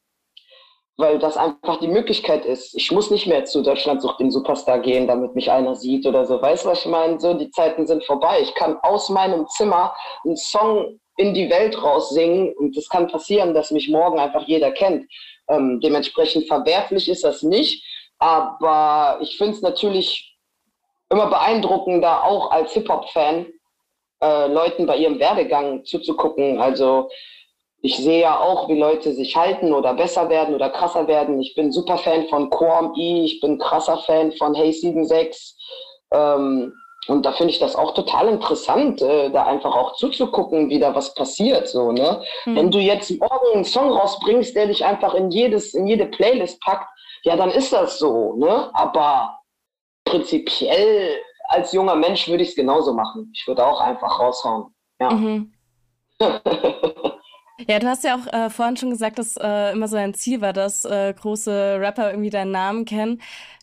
weil 0.96 1.18
das 1.18 1.36
einfach 1.36 1.78
die 1.80 1.88
Möglichkeit 1.88 2.46
ist. 2.46 2.74
Ich 2.74 2.90
muss 2.90 3.10
nicht 3.10 3.26
mehr 3.26 3.44
zu 3.44 3.62
Deutschland 3.62 4.00
sucht 4.00 4.20
den 4.20 4.30
Superstar 4.30 4.78
gehen, 4.78 5.06
damit 5.06 5.34
mich 5.34 5.50
einer 5.50 5.74
sieht 5.74 6.06
oder 6.06 6.24
so. 6.24 6.40
Weißt 6.40 6.64
du, 6.64 6.70
was 6.70 6.80
ich 6.80 6.86
meine? 6.86 7.20
So, 7.20 7.34
die 7.34 7.50
Zeiten 7.50 7.86
sind 7.86 8.04
vorbei. 8.04 8.40
Ich 8.40 8.54
kann 8.54 8.78
aus 8.82 9.10
meinem 9.10 9.46
Zimmer 9.48 9.94
einen 10.24 10.36
Song 10.36 10.98
in 11.18 11.34
die 11.34 11.50
Welt 11.50 11.82
raussingen 11.82 12.54
und 12.56 12.76
es 12.76 12.88
kann 12.88 13.08
passieren, 13.08 13.54
dass 13.54 13.70
mich 13.70 13.88
morgen 13.88 14.18
einfach 14.18 14.42
jeder 14.46 14.70
kennt. 14.70 15.06
Ähm, 15.48 15.80
dementsprechend 15.80 16.46
verwerflich 16.46 17.08
ist 17.08 17.24
das 17.24 17.42
nicht, 17.42 17.84
aber 18.18 19.18
ich 19.20 19.36
finde 19.36 19.54
es 19.54 19.62
natürlich 19.62 20.36
immer 21.10 21.28
beeindruckender, 21.28 22.24
auch 22.24 22.50
als 22.50 22.72
Hip-Hop-Fan, 22.72 23.46
äh, 24.22 24.46
Leuten 24.48 24.86
bei 24.86 24.96
ihrem 24.96 25.18
Werdegang 25.18 25.84
zuzugucken. 25.84 26.60
Also 26.60 27.10
ich 27.86 27.96
sehe 27.98 28.22
ja 28.22 28.40
auch, 28.40 28.68
wie 28.68 28.76
Leute 28.76 29.12
sich 29.14 29.36
halten 29.36 29.72
oder 29.72 29.94
besser 29.94 30.28
werden 30.28 30.56
oder 30.56 30.70
krasser 30.70 31.06
werden. 31.06 31.40
Ich 31.40 31.54
bin 31.54 31.70
super 31.70 31.98
Fan 31.98 32.26
von 32.26 32.50
Quam 32.50 32.92
E, 32.96 33.24
ich 33.24 33.40
bin 33.40 33.58
krasser 33.58 33.98
Fan 33.98 34.32
von 34.32 34.56
Hey 34.56 34.72
76. 34.72 35.54
Ähm, 36.12 36.72
und 37.06 37.24
da 37.24 37.30
finde 37.30 37.52
ich 37.52 37.60
das 37.60 37.76
auch 37.76 37.94
total 37.94 38.26
interessant, 38.26 39.00
äh, 39.02 39.30
da 39.30 39.44
einfach 39.44 39.76
auch 39.76 39.94
zuzugucken, 39.94 40.68
wie 40.68 40.80
da 40.80 40.96
was 40.96 41.14
passiert. 41.14 41.68
So, 41.68 41.92
ne? 41.92 42.22
Mhm. 42.44 42.56
Wenn 42.56 42.70
du 42.72 42.78
jetzt 42.80 43.08
morgen 43.20 43.54
einen 43.54 43.64
Song 43.64 43.92
rausbringst, 43.92 44.56
der 44.56 44.66
dich 44.66 44.84
einfach 44.84 45.14
in 45.14 45.30
jedes, 45.30 45.72
in 45.74 45.86
jede 45.86 46.06
Playlist 46.06 46.60
packt, 46.62 46.88
ja, 47.22 47.36
dann 47.36 47.52
ist 47.52 47.72
das 47.72 48.00
so, 48.00 48.34
ne? 48.34 48.68
Aber 48.72 49.38
prinzipiell 50.04 51.20
als 51.48 51.70
junger 51.70 51.94
Mensch 51.94 52.26
würde 52.26 52.42
ich 52.42 52.48
es 52.48 52.56
genauso 52.56 52.92
machen. 52.92 53.30
Ich 53.32 53.46
würde 53.46 53.64
auch 53.64 53.80
einfach 53.80 54.18
raushauen. 54.18 54.74
Ja. 54.98 55.10
Mhm. 55.10 55.52
Ja, 57.58 57.78
du 57.78 57.86
hast 57.88 58.04
ja 58.04 58.16
auch 58.16 58.26
äh, 58.32 58.50
vorhin 58.50 58.76
schon 58.76 58.90
gesagt, 58.90 59.18
dass 59.18 59.36
äh, 59.38 59.72
immer 59.72 59.88
so 59.88 59.96
ein 59.96 60.12
Ziel 60.12 60.40
war, 60.42 60.52
dass 60.52 60.84
äh, 60.84 61.14
große 61.14 61.78
Rapper 61.80 62.10
irgendwie 62.10 62.28
deinen 62.30 62.50
Namen 62.50 62.84
kennen. 62.84 63.22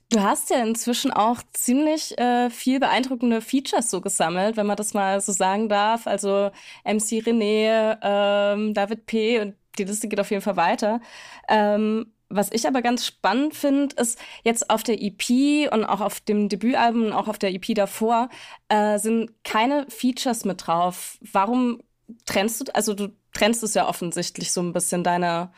Du 0.10 0.22
hast 0.22 0.50
ja 0.50 0.64
inzwischen 0.64 1.12
auch 1.12 1.42
ziemlich 1.54 2.18
äh, 2.20 2.50
viel 2.50 2.80
beeindruckende 2.80 3.42
Features 3.42 3.90
so 3.92 4.02
gesammelt, 4.02 4.58
wenn 4.58 4.68
man 4.68 4.78
das 4.78 4.94
mal 4.94 5.22
so 5.22 5.32
sagen 5.32 5.70
darf. 5.70 6.08
Also 6.08 6.52
MC 6.86 7.22
René, 7.24 7.98
ähm, 8.02 8.74
David 8.74 9.06
P. 9.06 9.40
und 9.42 9.56
die 9.78 9.86
Liste 9.86 10.08
geht 10.08 10.20
auf 10.20 10.32
jeden 10.32 10.44
Fall 10.44 10.58
weiter. 10.58 11.00
Ähm, 11.48 12.12
was 12.30 12.52
ich 12.52 12.68
aber 12.68 12.82
ganz 12.82 13.06
spannend 13.06 13.56
finde, 13.56 13.96
ist 13.96 14.20
jetzt 14.44 14.70
auf 14.72 14.84
der 14.84 15.02
EP 15.02 15.72
und 15.72 15.86
auch 15.86 16.02
auf 16.02 16.20
dem 16.20 16.50
Debütalbum 16.50 17.06
und 17.06 17.14
auch 17.14 17.28
auf 17.28 17.38
der 17.40 17.54
EP 17.54 17.76
davor 17.76 18.30
äh, 18.70 18.98
sind 19.00 19.32
keine 19.44 19.86
Features 19.90 20.46
mit 20.46 20.66
drauf. 20.68 21.18
Warum 21.22 21.82
trennst 22.26 22.62
du, 22.62 22.76
also 22.76 22.94
du 22.94 23.10
trennst 23.34 23.63
es 23.63 23.74
ja 23.74 23.88
offensichtlich 23.88 24.52
so 24.52 24.62
ein 24.62 24.74
bisschen 24.74 25.04
deine 25.04 25.52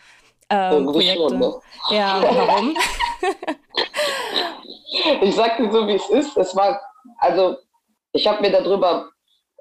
äh, 0.49 0.81
Projekte. 0.81 1.29
Schon, 1.29 1.39
ne? 1.39 1.53
Ja, 1.91 2.21
warum? 2.21 2.75
ich 5.21 5.35
sag 5.35 5.57
dir 5.57 5.71
so, 5.71 5.87
wie 5.87 5.95
es 5.95 6.09
ist. 6.09 6.37
Es 6.37 6.55
war, 6.55 6.79
also 7.19 7.57
ich 8.13 8.27
habe 8.27 8.41
mir 8.41 8.51
darüber, 8.51 9.09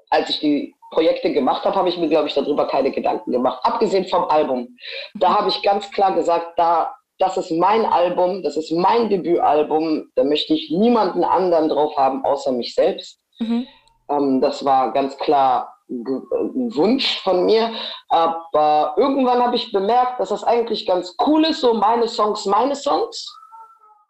als 0.09 0.29
ich 0.29 0.39
die 0.39 0.75
Projekte 0.91 1.33
gemacht 1.33 1.65
habe, 1.65 1.75
habe 1.75 1.89
ich 1.89 1.97
mir, 1.97 2.07
glaube 2.07 2.27
ich, 2.27 2.33
darüber 2.33 2.67
keine 2.67 2.91
Gedanken 2.91 3.31
gemacht. 3.31 3.59
Abgesehen 3.63 4.07
vom 4.07 4.25
Album. 4.25 4.77
Da 5.15 5.37
habe 5.37 5.49
ich 5.49 5.61
ganz 5.61 5.91
klar 5.91 6.15
gesagt, 6.15 6.57
da, 6.57 6.95
das 7.19 7.37
ist 7.37 7.51
mein 7.51 7.85
Album, 7.85 8.43
das 8.43 8.55
ist 8.55 8.71
mein 8.71 9.09
Debütalbum, 9.09 10.09
da 10.15 10.23
möchte 10.23 10.53
ich 10.53 10.71
niemanden 10.71 11.23
anderen 11.23 11.69
drauf 11.69 11.95
haben, 11.97 12.23
außer 12.23 12.51
mich 12.51 12.75
selbst. 12.75 13.19
Mhm. 13.39 13.67
Ähm, 14.09 14.41
das 14.41 14.63
war 14.63 14.93
ganz 14.93 15.17
klar 15.17 15.74
ein 15.89 16.75
Wunsch 16.75 17.19
von 17.21 17.45
mir. 17.45 17.71
Aber 18.09 18.95
irgendwann 18.97 19.41
habe 19.41 19.55
ich 19.55 19.71
bemerkt, 19.71 20.19
dass 20.19 20.29
das 20.29 20.43
eigentlich 20.43 20.85
ganz 20.85 21.15
cool 21.25 21.45
ist, 21.45 21.61
so 21.61 21.73
meine 21.73 22.07
Songs, 22.07 22.45
meine 22.45 22.75
Songs. 22.75 23.31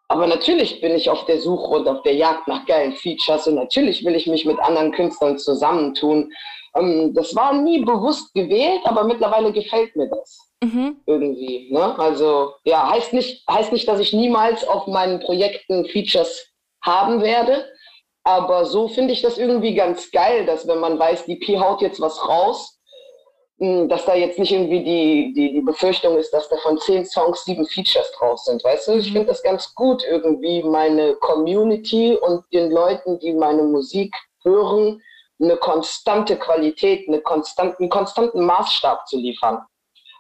Aber 0.07 0.27
natürlich 0.27 0.81
bin 0.81 0.93
ich 0.93 1.09
auf 1.09 1.25
der 1.25 1.41
Suche 1.41 1.77
und 1.77 1.87
auf 1.87 2.03
der 2.03 2.13
Jagd 2.13 2.47
nach 2.47 2.65
geilen 2.65 2.93
Features 2.93 3.47
und 3.47 3.55
natürlich 3.55 4.05
will 4.05 4.15
ich 4.15 4.27
mich 4.27 4.45
mit 4.45 4.59
anderen 4.59 4.91
Künstlern 4.91 5.37
zusammentun. 5.39 6.31
Ähm, 6.75 7.13
das 7.15 7.35
war 7.35 7.53
nie 7.53 7.83
bewusst 7.83 8.33
gewählt, 8.33 8.81
aber 8.83 9.03
mittlerweile 9.03 9.51
gefällt 9.51 9.95
mir 9.95 10.07
das. 10.07 10.39
Mhm. 10.63 10.97
Irgendwie. 11.07 11.69
Ne? 11.71 11.97
Also 11.97 12.53
ja, 12.65 12.89
heißt 12.89 13.13
nicht, 13.13 13.47
heißt 13.49 13.71
nicht, 13.71 13.87
dass 13.87 13.99
ich 13.99 14.13
niemals 14.13 14.67
auf 14.67 14.85
meinen 14.85 15.19
Projekten 15.19 15.85
Features 15.85 16.51
haben 16.83 17.21
werde. 17.21 17.65
Aber 18.27 18.65
so 18.65 18.87
finde 18.87 19.13
ich 19.13 19.21
das 19.21 19.37
irgendwie 19.37 19.75
ganz 19.75 20.11
geil, 20.11 20.47
dass 20.47 20.67
wenn 20.67 20.79
man 20.79 20.97
weiß, 20.97 21.25
die 21.25 21.35
Pi 21.35 21.57
haut 21.57 21.81
jetzt 21.81 22.01
was 22.01 22.27
raus, 22.27 22.79
hm, 23.59 23.87
dass 23.87 24.03
da 24.03 24.15
jetzt 24.15 24.39
nicht 24.39 24.51
irgendwie 24.51 24.83
die, 24.83 25.33
die, 25.33 25.53
die 25.53 25.61
Befürchtung 25.61 26.17
ist, 26.17 26.31
dass 26.33 26.49
da 26.49 26.57
von 26.57 26.79
zehn 26.79 27.05
Songs 27.05 27.45
sieben 27.45 27.67
Features 27.67 28.11
drauf 28.17 28.39
sind. 28.39 28.63
Weißt 28.63 28.87
du, 28.87 28.93
ich 28.93 29.09
mhm. 29.09 29.13
finde 29.13 29.27
das 29.27 29.43
ganz 29.43 29.73
gut, 29.75 30.03
irgendwie 30.09 30.63
meine 30.63 31.13
Community 31.17 32.17
und 32.19 32.43
den 32.51 32.71
Leuten, 32.71 33.19
die 33.19 33.31
meine 33.31 33.61
Musik 33.61 34.15
hören, 34.43 35.01
eine 35.39 35.57
konstante 35.57 36.35
Qualität, 36.35 37.07
eine 37.07 37.21
konstant, 37.21 37.79
einen 37.79 37.89
konstanten 37.89 38.43
Maßstab 38.43 39.07
zu 39.07 39.17
liefern. 39.17 39.59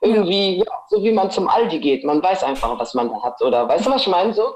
Irgendwie, 0.01 0.59
ja, 0.59 0.83
so 0.89 1.03
wie 1.03 1.11
man 1.11 1.31
zum 1.31 1.47
Aldi 1.47 1.79
geht. 1.79 2.03
Man 2.03 2.21
weiß 2.21 2.43
einfach, 2.43 2.77
was 2.77 2.93
man 2.93 3.09
da 3.09 3.23
hat. 3.23 3.41
Oder 3.41 3.67
weißt 3.67 3.87
du, 3.87 3.89
was 3.89 4.01
ich 4.01 4.07
meine? 4.07 4.31
So, 4.33 4.53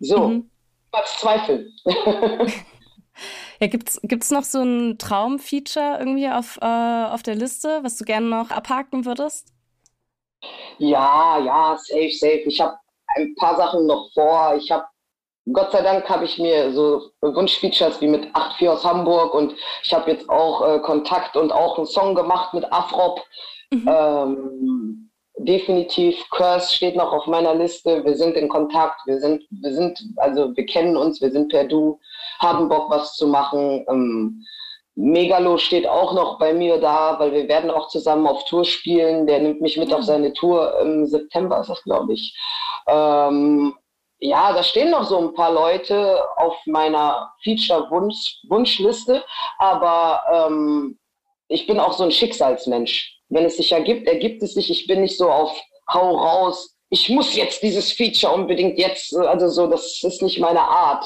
so. 0.00 0.28
Mhm. 0.28 0.50
Was 0.90 1.18
zweifeln. 1.18 1.72
Ja, 3.60 3.66
gibt's 3.66 4.00
gibt's 4.02 4.30
noch 4.30 4.44
so 4.44 4.62
ein 4.62 4.98
Traumfeature 4.98 5.96
irgendwie 5.98 6.28
auf, 6.28 6.58
äh, 6.60 7.04
auf 7.06 7.22
der 7.22 7.34
Liste, 7.34 7.80
was 7.82 7.96
du 7.96 8.04
gerne 8.04 8.26
noch 8.26 8.50
abhaken 8.50 9.04
würdest? 9.04 9.52
Ja, 10.78 11.38
ja, 11.38 11.76
safe, 11.76 12.12
safe. 12.12 12.42
Ich 12.46 12.60
habe 12.60 12.78
ein 13.16 13.34
paar 13.34 13.56
Sachen 13.56 13.86
noch 13.86 14.12
vor. 14.12 14.54
Ich 14.56 14.70
habe 14.70 14.86
Gott 15.52 15.72
sei 15.72 15.82
Dank 15.82 16.08
habe 16.08 16.24
ich 16.24 16.38
mir 16.38 16.72
so 16.72 17.10
Wunschfeatures 17.22 18.00
wie 18.00 18.06
mit 18.08 18.26
8-4 18.34 18.68
aus 18.68 18.84
Hamburg 18.84 19.34
und 19.34 19.54
ich 19.82 19.94
habe 19.94 20.10
jetzt 20.10 20.28
auch 20.28 20.60
äh, 20.66 20.78
Kontakt 20.80 21.36
und 21.36 21.52
auch 21.52 21.78
einen 21.78 21.86
Song 21.86 22.14
gemacht 22.14 22.52
mit 22.52 22.70
Afrop. 22.70 23.24
Mhm. 23.70 23.88
Ähm, 23.88 25.07
definitiv, 25.38 26.16
Curse 26.30 26.74
steht 26.74 26.96
noch 26.96 27.12
auf 27.12 27.26
meiner 27.26 27.54
Liste. 27.54 28.04
Wir 28.04 28.16
sind 28.16 28.36
in 28.36 28.48
Kontakt, 28.48 29.00
wir 29.06 29.18
sind, 29.18 29.44
wir 29.50 29.72
sind, 29.72 30.00
also 30.16 30.56
wir 30.56 30.66
kennen 30.66 30.96
uns, 30.96 31.20
wir 31.20 31.30
sind 31.30 31.50
per 31.50 31.64
Du, 31.64 31.98
haben 32.38 32.68
Bock, 32.68 32.90
was 32.90 33.14
zu 33.14 33.26
machen. 33.26 33.84
Ähm, 33.88 34.44
Megalo 34.94 35.58
steht 35.58 35.86
auch 35.86 36.12
noch 36.12 36.38
bei 36.38 36.52
mir 36.52 36.78
da, 36.78 37.18
weil 37.20 37.32
wir 37.32 37.48
werden 37.48 37.70
auch 37.70 37.88
zusammen 37.88 38.26
auf 38.26 38.44
Tour 38.46 38.64
spielen. 38.64 39.26
Der 39.26 39.38
nimmt 39.38 39.60
mich 39.60 39.76
mit 39.76 39.90
ja. 39.90 39.96
auf 39.96 40.02
seine 40.02 40.32
Tour 40.32 40.80
im 40.80 41.06
September, 41.06 41.60
ist 41.60 41.70
das, 41.70 41.82
glaube 41.84 42.14
ich. 42.14 42.36
Ähm, 42.88 43.74
ja, 44.18 44.52
da 44.52 44.62
stehen 44.64 44.90
noch 44.90 45.04
so 45.04 45.18
ein 45.18 45.34
paar 45.34 45.52
Leute 45.52 46.20
auf 46.36 46.56
meiner 46.66 47.32
Feature-Wunschliste, 47.44 49.22
aber 49.58 50.22
ähm, 50.32 50.98
ich 51.46 51.66
bin 51.68 51.78
auch 51.78 51.92
so 51.92 52.02
ein 52.02 52.10
Schicksalsmensch. 52.10 53.17
Wenn 53.28 53.44
es 53.44 53.56
sich 53.56 53.72
ergibt, 53.72 54.06
ergibt 54.06 54.42
es 54.42 54.54
sich. 54.54 54.70
Ich 54.70 54.86
bin 54.86 55.02
nicht 55.02 55.18
so 55.18 55.30
auf 55.30 55.60
Hau 55.92 56.16
raus. 56.16 56.74
Ich 56.90 57.08
muss 57.08 57.34
jetzt 57.34 57.62
dieses 57.62 57.92
Feature 57.92 58.32
unbedingt 58.32 58.78
jetzt, 58.78 59.14
also 59.14 59.48
so, 59.48 59.66
das 59.66 60.02
ist 60.02 60.22
nicht 60.22 60.40
meine 60.40 60.60
Art. 60.60 61.04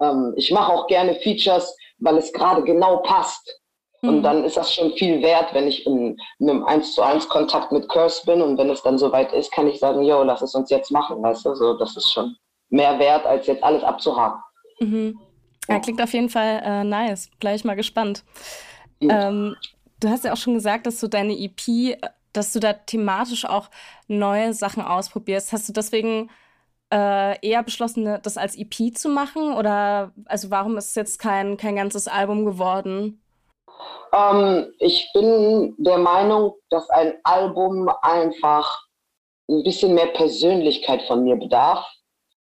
Ähm, 0.00 0.32
ich 0.36 0.50
mache 0.50 0.72
auch 0.72 0.86
gerne 0.86 1.14
Features, 1.16 1.76
weil 1.98 2.16
es 2.16 2.32
gerade 2.32 2.62
genau 2.62 2.98
passt. 2.98 3.60
Und 4.02 4.18
mhm. 4.18 4.22
dann 4.22 4.44
ist 4.44 4.56
das 4.56 4.74
schon 4.74 4.92
viel 4.94 5.22
wert, 5.22 5.52
wenn 5.52 5.68
ich 5.68 5.84
in, 5.86 6.16
in 6.38 6.50
einem 6.50 6.64
1 6.64 6.94
zu 6.94 7.02
1 7.02 7.28
Kontakt 7.28 7.70
mit 7.70 7.88
Curse 7.88 8.24
bin 8.24 8.40
und 8.40 8.56
wenn 8.56 8.70
es 8.70 8.82
dann 8.82 8.98
soweit 8.98 9.32
ist, 9.32 9.52
kann 9.52 9.66
ich 9.66 9.78
sagen, 9.78 10.02
yo, 10.02 10.22
lass 10.22 10.40
es 10.40 10.54
uns 10.54 10.70
jetzt 10.70 10.90
machen, 10.90 11.22
weißt 11.22 11.44
du, 11.44 11.54
so, 11.54 11.76
das 11.76 11.96
ist 11.96 12.10
schon 12.10 12.34
mehr 12.70 12.98
wert, 12.98 13.26
als 13.26 13.46
jetzt 13.46 13.62
alles 13.62 13.84
abzuhaken. 13.84 14.40
Mhm. 14.80 15.20
Ja, 15.68 15.78
klingt 15.78 16.02
auf 16.02 16.12
jeden 16.14 16.30
Fall 16.30 16.62
äh, 16.64 16.84
nice. 16.84 17.30
Gleich 17.38 17.62
mal 17.64 17.76
gespannt. 17.76 18.24
Ähm, 19.02 19.54
du 20.00 20.08
hast 20.08 20.24
ja 20.24 20.32
auch 20.32 20.38
schon 20.38 20.54
gesagt, 20.54 20.86
dass 20.86 21.00
du 21.00 21.08
deine 21.08 21.34
EP, 21.38 21.98
dass 22.32 22.52
du 22.52 22.60
da 22.60 22.72
thematisch 22.72 23.44
auch 23.44 23.68
neue 24.08 24.52
Sachen 24.54 24.82
ausprobierst. 24.82 25.52
Hast 25.52 25.68
du 25.68 25.72
deswegen 25.72 26.30
äh, 26.92 27.46
eher 27.46 27.62
beschlossen, 27.62 28.18
das 28.22 28.36
als 28.36 28.56
EP 28.56 28.96
zu 28.96 29.08
machen? 29.08 29.54
Oder 29.54 30.12
also 30.26 30.50
warum 30.50 30.76
ist 30.76 30.90
es 30.90 30.94
jetzt 30.94 31.18
kein, 31.18 31.56
kein 31.56 31.76
ganzes 31.76 32.08
Album 32.08 32.44
geworden? 32.44 33.22
Ähm, 34.12 34.72
ich 34.78 35.08
bin 35.14 35.74
der 35.78 35.98
Meinung, 35.98 36.54
dass 36.70 36.88
ein 36.90 37.14
Album 37.24 37.88
einfach 38.02 38.86
ein 39.48 39.62
bisschen 39.62 39.94
mehr 39.94 40.08
Persönlichkeit 40.08 41.02
von 41.02 41.24
mir 41.24 41.36
bedarf 41.36 41.84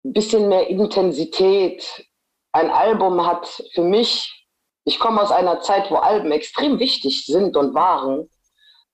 ein 0.07 0.13
bisschen 0.13 0.47
mehr 0.47 0.67
Intensität. 0.67 2.05
Ein 2.53 2.69
Album 2.69 3.25
hat 3.25 3.61
für 3.73 3.83
mich, 3.83 4.36
ich 4.87 4.99
komme 4.99 5.21
aus 5.21 5.31
einer 5.31 5.59
Zeit, 5.59 5.91
wo 5.91 5.95
Alben 5.95 6.31
extrem 6.31 6.79
wichtig 6.79 7.25
sind 7.25 7.57
und 7.57 7.75
waren. 7.75 8.29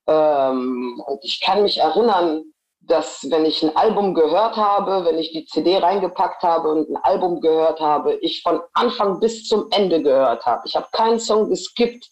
Ähm, 0.08 1.00
und 1.06 1.24
ich 1.24 1.40
kann 1.40 1.62
mich 1.62 1.78
erinnern, 1.78 2.46
dass 2.82 3.30
wenn 3.30 3.46
ich 3.46 3.62
ein 3.62 3.76
Album 3.76 4.16
gehört 4.16 4.58
habe, 4.58 5.06
wenn 5.06 5.20
ich 5.20 5.32
die 5.32 5.46
CD 5.46 5.78
reingepackt 5.78 6.42
habe 6.42 6.72
und 6.72 6.90
ein 6.90 6.98
Album 6.98 7.42
gehört 7.42 7.80
habe, 7.80 8.16
ich 8.16 8.42
von 8.42 8.60
Anfang 8.74 9.20
bis 9.20 9.48
zum 9.48 9.68
Ende 9.70 10.02
gehört 10.02 10.44
habe. 10.48 10.64
Ich 10.66 10.76
habe 10.76 10.88
keinen 10.92 11.20
Song 11.20 11.48
geskippt, 11.52 12.10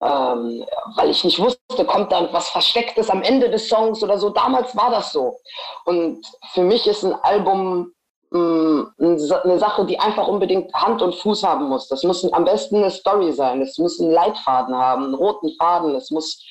ähm, 0.00 0.64
weil 0.96 1.10
ich 1.10 1.22
nicht 1.24 1.38
wusste, 1.38 1.84
kommt 1.84 2.10
da 2.10 2.32
was 2.32 2.48
Verstecktes 2.48 3.10
am 3.10 3.20
Ende 3.20 3.50
des 3.50 3.68
Songs 3.68 4.02
oder 4.02 4.16
so. 4.16 4.30
Damals 4.30 4.74
war 4.74 4.90
das 4.90 5.12
so. 5.12 5.36
Und 5.84 6.26
für 6.54 6.62
mich 6.62 6.86
ist 6.86 7.04
ein 7.04 7.14
Album 7.22 7.93
eine 8.34 9.58
Sache, 9.58 9.86
die 9.86 9.98
einfach 9.98 10.26
unbedingt 10.26 10.74
Hand 10.74 11.02
und 11.02 11.14
Fuß 11.14 11.44
haben 11.44 11.68
muss. 11.68 11.88
Das 11.88 12.02
muss 12.02 12.30
am 12.32 12.44
besten 12.44 12.76
eine 12.76 12.90
Story 12.90 13.32
sein. 13.32 13.62
Es 13.62 13.78
muss 13.78 14.00
einen 14.00 14.10
Leitfaden 14.10 14.74
haben, 14.74 15.04
einen 15.04 15.14
roten 15.14 15.50
Faden. 15.56 15.94
Es 15.94 16.10
muss, 16.10 16.44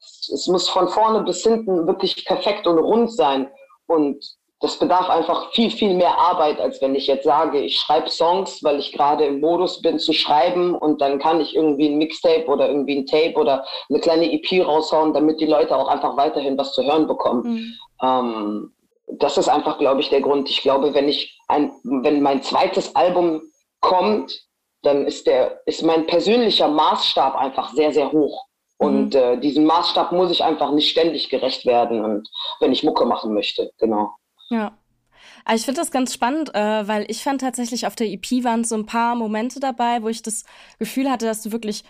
es 0.00 0.46
muss 0.46 0.68
von 0.68 0.88
vorne 0.88 1.22
bis 1.22 1.42
hinten 1.42 1.86
wirklich 1.86 2.24
perfekt 2.24 2.66
und 2.66 2.78
rund 2.78 3.12
sein. 3.12 3.50
Und 3.86 4.24
das 4.60 4.78
bedarf 4.78 5.10
einfach 5.10 5.50
viel, 5.52 5.70
viel 5.70 5.94
mehr 5.94 6.16
Arbeit, 6.16 6.60
als 6.60 6.80
wenn 6.80 6.94
ich 6.94 7.06
jetzt 7.06 7.24
sage, 7.24 7.60
ich 7.60 7.78
schreibe 7.78 8.08
Songs, 8.08 8.62
weil 8.62 8.78
ich 8.78 8.92
gerade 8.92 9.24
im 9.24 9.40
Modus 9.40 9.82
bin 9.82 9.98
zu 9.98 10.12
schreiben 10.12 10.74
und 10.74 11.02
dann 11.02 11.18
kann 11.18 11.40
ich 11.40 11.54
irgendwie 11.54 11.88
ein 11.88 11.98
Mixtape 11.98 12.46
oder 12.46 12.68
irgendwie 12.68 12.98
ein 12.98 13.06
Tape 13.06 13.34
oder 13.34 13.64
eine 13.90 14.00
kleine 14.00 14.32
EP 14.32 14.64
raushauen, 14.64 15.12
damit 15.12 15.40
die 15.40 15.46
Leute 15.46 15.76
auch 15.76 15.88
einfach 15.88 16.16
weiterhin 16.16 16.56
was 16.56 16.72
zu 16.72 16.82
hören 16.82 17.06
bekommen. 17.06 17.42
Mhm. 17.42 17.74
Ähm, 18.02 18.73
das 19.06 19.36
ist 19.38 19.48
einfach, 19.48 19.78
glaube 19.78 20.00
ich, 20.00 20.08
der 20.08 20.20
Grund. 20.20 20.48
Ich 20.48 20.62
glaube, 20.62 20.94
wenn 20.94 21.08
ich 21.08 21.38
ein, 21.48 21.72
wenn 21.82 22.22
mein 22.22 22.42
zweites 22.42 22.94
Album 22.96 23.42
kommt, 23.80 24.44
dann 24.82 25.06
ist 25.06 25.26
der, 25.26 25.60
ist 25.66 25.82
mein 25.82 26.06
persönlicher 26.06 26.68
Maßstab 26.68 27.34
einfach 27.36 27.72
sehr, 27.72 27.92
sehr 27.92 28.12
hoch. 28.12 28.46
Und 28.76 29.14
mhm. 29.14 29.20
äh, 29.20 29.36
diesem 29.38 29.64
Maßstab 29.64 30.12
muss 30.12 30.30
ich 30.30 30.42
einfach 30.42 30.72
nicht 30.72 30.90
ständig 30.90 31.30
gerecht 31.30 31.64
werden 31.64 32.04
und 32.04 32.28
wenn 32.60 32.72
ich 32.72 32.82
Mucke 32.82 33.06
machen 33.06 33.32
möchte, 33.32 33.70
genau. 33.78 34.10
Ja. 34.50 34.76
Also 35.44 35.60
ich 35.60 35.66
finde 35.66 35.80
das 35.80 35.90
ganz 35.90 36.12
spannend, 36.12 36.54
äh, 36.54 36.88
weil 36.88 37.04
ich 37.08 37.22
fand 37.22 37.40
tatsächlich 37.40 37.86
auf 37.86 37.94
der 37.94 38.08
EP 38.08 38.44
waren 38.44 38.64
so 38.64 38.74
ein 38.74 38.86
paar 38.86 39.14
Momente 39.14 39.60
dabei, 39.60 40.02
wo 40.02 40.08
ich 40.08 40.22
das 40.22 40.44
Gefühl 40.78 41.10
hatte, 41.10 41.26
dass 41.26 41.42
du 41.42 41.52
wirklich 41.52 41.84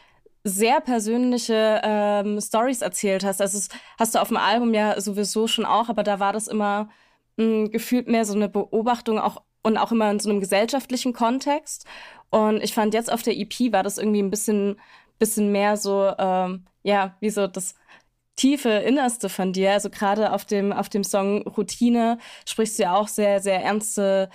sehr 0.44 0.80
persönliche 0.80 1.80
ähm, 1.82 2.40
Stories 2.40 2.82
erzählt 2.82 3.24
hast. 3.24 3.40
Also 3.40 3.58
das 3.58 3.68
hast 3.98 4.14
du 4.14 4.18
auf 4.20 4.28
dem 4.28 4.36
Album 4.36 4.74
ja 4.74 5.00
sowieso 5.00 5.46
schon 5.46 5.64
auch, 5.64 5.88
aber 5.88 6.02
da 6.02 6.20
war 6.20 6.32
das 6.32 6.48
immer 6.48 6.90
mh, 7.36 7.68
gefühlt 7.68 8.08
mehr 8.08 8.24
so 8.24 8.34
eine 8.34 8.48
Beobachtung 8.48 9.18
auch 9.18 9.42
und 9.62 9.78
auch 9.78 9.92
immer 9.92 10.10
in 10.10 10.20
so 10.20 10.30
einem 10.30 10.40
gesellschaftlichen 10.40 11.12
Kontext. 11.12 11.86
Und 12.30 12.62
ich 12.62 12.74
fand 12.74 12.94
jetzt 12.94 13.10
auf 13.12 13.22
der 13.22 13.36
EP 13.36 13.72
war 13.72 13.82
das 13.82 13.98
irgendwie 13.98 14.22
ein 14.22 14.30
bisschen, 14.30 14.78
bisschen 15.18 15.52
mehr 15.52 15.76
so, 15.76 16.12
ähm, 16.18 16.66
ja, 16.82 17.16
wie 17.20 17.30
so 17.30 17.46
das 17.46 17.74
tiefe 18.36 18.68
Innerste 18.70 19.28
von 19.28 19.52
dir. 19.52 19.72
Also 19.72 19.90
gerade 19.90 20.32
auf 20.32 20.44
dem, 20.44 20.72
auf 20.72 20.88
dem 20.88 21.04
Song 21.04 21.42
Routine 21.48 22.18
sprichst 22.46 22.78
du 22.78 22.84
ja 22.84 22.94
auch 22.94 23.08
sehr, 23.08 23.40
sehr 23.40 23.62
ernste 23.62 24.30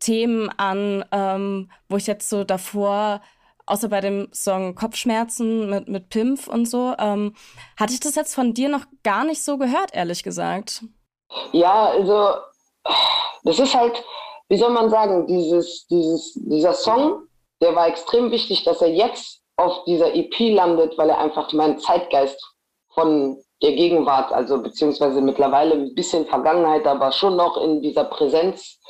Themen 0.00 0.48
an, 0.50 1.04
ähm, 1.12 1.70
wo 1.88 1.96
ich 1.96 2.06
jetzt 2.06 2.28
so 2.28 2.44
davor, 2.44 3.22
außer 3.66 3.88
bei 3.88 4.00
dem 4.00 4.28
Song 4.32 4.74
Kopfschmerzen 4.74 5.70
mit, 5.70 5.88
mit 5.88 6.08
Pimpf 6.08 6.48
und 6.48 6.68
so, 6.68 6.96
ähm, 6.98 7.34
hatte 7.78 7.92
ich 7.94 8.00
das 8.00 8.16
jetzt 8.16 8.34
von 8.34 8.54
dir 8.54 8.68
noch 8.68 8.86
gar 9.04 9.24
nicht 9.24 9.42
so 9.42 9.58
gehört, 9.58 9.94
ehrlich 9.94 10.22
gesagt. 10.24 10.84
Ja, 11.52 11.86
also 11.86 12.34
das 13.44 13.58
ist 13.58 13.74
halt, 13.74 14.02
wie 14.48 14.56
soll 14.56 14.70
man 14.70 14.90
sagen, 14.90 15.26
dieses, 15.26 15.86
dieses, 15.86 16.34
dieser 16.34 16.72
Song, 16.72 17.24
der 17.60 17.74
war 17.74 17.88
extrem 17.88 18.30
wichtig, 18.30 18.64
dass 18.64 18.82
er 18.82 18.90
jetzt 18.90 19.40
auf 19.56 19.84
dieser 19.84 20.14
EP 20.14 20.34
landet, 20.54 20.96
weil 20.98 21.10
er 21.10 21.18
einfach 21.18 21.52
meinen 21.52 21.78
Zeitgeist 21.78 22.40
von 22.94 23.38
der 23.62 23.72
Gegenwart, 23.72 24.32
also 24.32 24.60
beziehungsweise 24.60 25.20
mittlerweile 25.20 25.74
ein 25.74 25.94
bisschen 25.94 26.26
Vergangenheit, 26.26 26.86
aber 26.86 27.12
schon 27.12 27.36
noch 27.36 27.56
in 27.56 27.80
dieser 27.80 28.04
Präsenz 28.04 28.80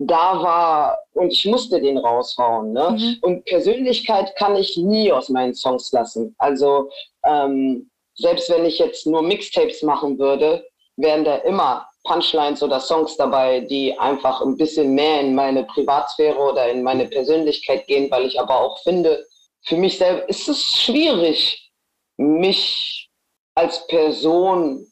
da 0.00 0.42
war 0.42 0.98
und 1.12 1.30
ich 1.30 1.44
musste 1.44 1.80
den 1.80 1.98
raushauen. 1.98 2.72
Ne? 2.72 2.96
Mhm. 2.98 3.16
Und 3.20 3.44
Persönlichkeit 3.44 4.34
kann 4.36 4.56
ich 4.56 4.76
nie 4.76 5.12
aus 5.12 5.28
meinen 5.28 5.54
Songs 5.54 5.92
lassen. 5.92 6.34
Also 6.38 6.90
ähm, 7.24 7.90
selbst 8.14 8.50
wenn 8.50 8.64
ich 8.64 8.78
jetzt 8.78 9.06
nur 9.06 9.22
Mixtapes 9.22 9.82
machen 9.82 10.18
würde, 10.18 10.64
wären 11.00 11.24
da 11.24 11.36
immer 11.36 11.86
Punchlines 12.04 12.62
oder 12.62 12.80
Songs 12.80 13.16
dabei, 13.16 13.60
die 13.60 13.98
einfach 13.98 14.40
ein 14.40 14.56
bisschen 14.56 14.94
mehr 14.94 15.20
in 15.20 15.34
meine 15.34 15.64
Privatsphäre 15.64 16.38
oder 16.38 16.68
in 16.68 16.82
meine 16.82 17.06
Persönlichkeit 17.06 17.86
gehen, 17.86 18.10
weil 18.10 18.26
ich 18.26 18.40
aber 18.40 18.58
auch 18.58 18.78
finde, 18.82 19.24
für 19.62 19.76
mich 19.76 19.98
selbst 19.98 20.28
ist 20.28 20.48
es 20.48 20.80
schwierig, 20.80 21.70
mich 22.16 23.10
als 23.54 23.86
Person 23.86 24.86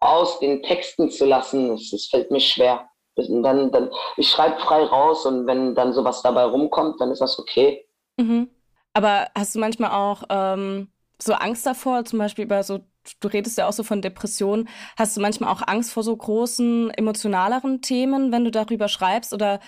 aus 0.00 0.38
den 0.40 0.62
Texten 0.62 1.10
zu 1.10 1.24
lassen. 1.26 1.72
Es, 1.72 2.08
fällt 2.10 2.30
mir 2.30 2.40
schwer. 2.40 2.88
Dann, 3.16 3.70
dann, 3.70 3.90
ich 4.16 4.28
schreibe 4.28 4.58
frei 4.60 4.84
raus 4.84 5.26
und 5.26 5.46
wenn 5.46 5.74
dann 5.74 5.92
sowas 5.92 6.22
dabei 6.22 6.44
rumkommt, 6.44 7.00
dann 7.00 7.10
ist 7.10 7.20
das 7.20 7.38
okay. 7.38 7.86
Mhm. 8.16 8.48
Aber 8.94 9.28
hast 9.34 9.54
du 9.54 9.58
manchmal 9.58 9.90
auch 9.90 10.22
ähm, 10.28 10.88
so 11.20 11.34
Angst 11.34 11.66
davor, 11.66 12.04
zum 12.04 12.18
Beispiel 12.18 12.44
über 12.44 12.62
so 12.62 12.80
du 13.20 13.28
redest 13.28 13.58
ja 13.58 13.68
auch 13.68 13.72
so 13.72 13.82
von 13.82 14.02
Depressionen. 14.02 14.68
Hast 14.96 15.16
du 15.16 15.20
manchmal 15.20 15.52
auch 15.52 15.62
Angst 15.66 15.92
vor 15.92 16.02
so 16.02 16.16
großen, 16.16 16.90
emotionaleren 16.90 17.80
Themen, 17.80 18.32
wenn 18.32 18.44
du 18.44 18.50
darüber 18.50 18.88
schreibst? 18.88 19.32
Oder 19.32 19.60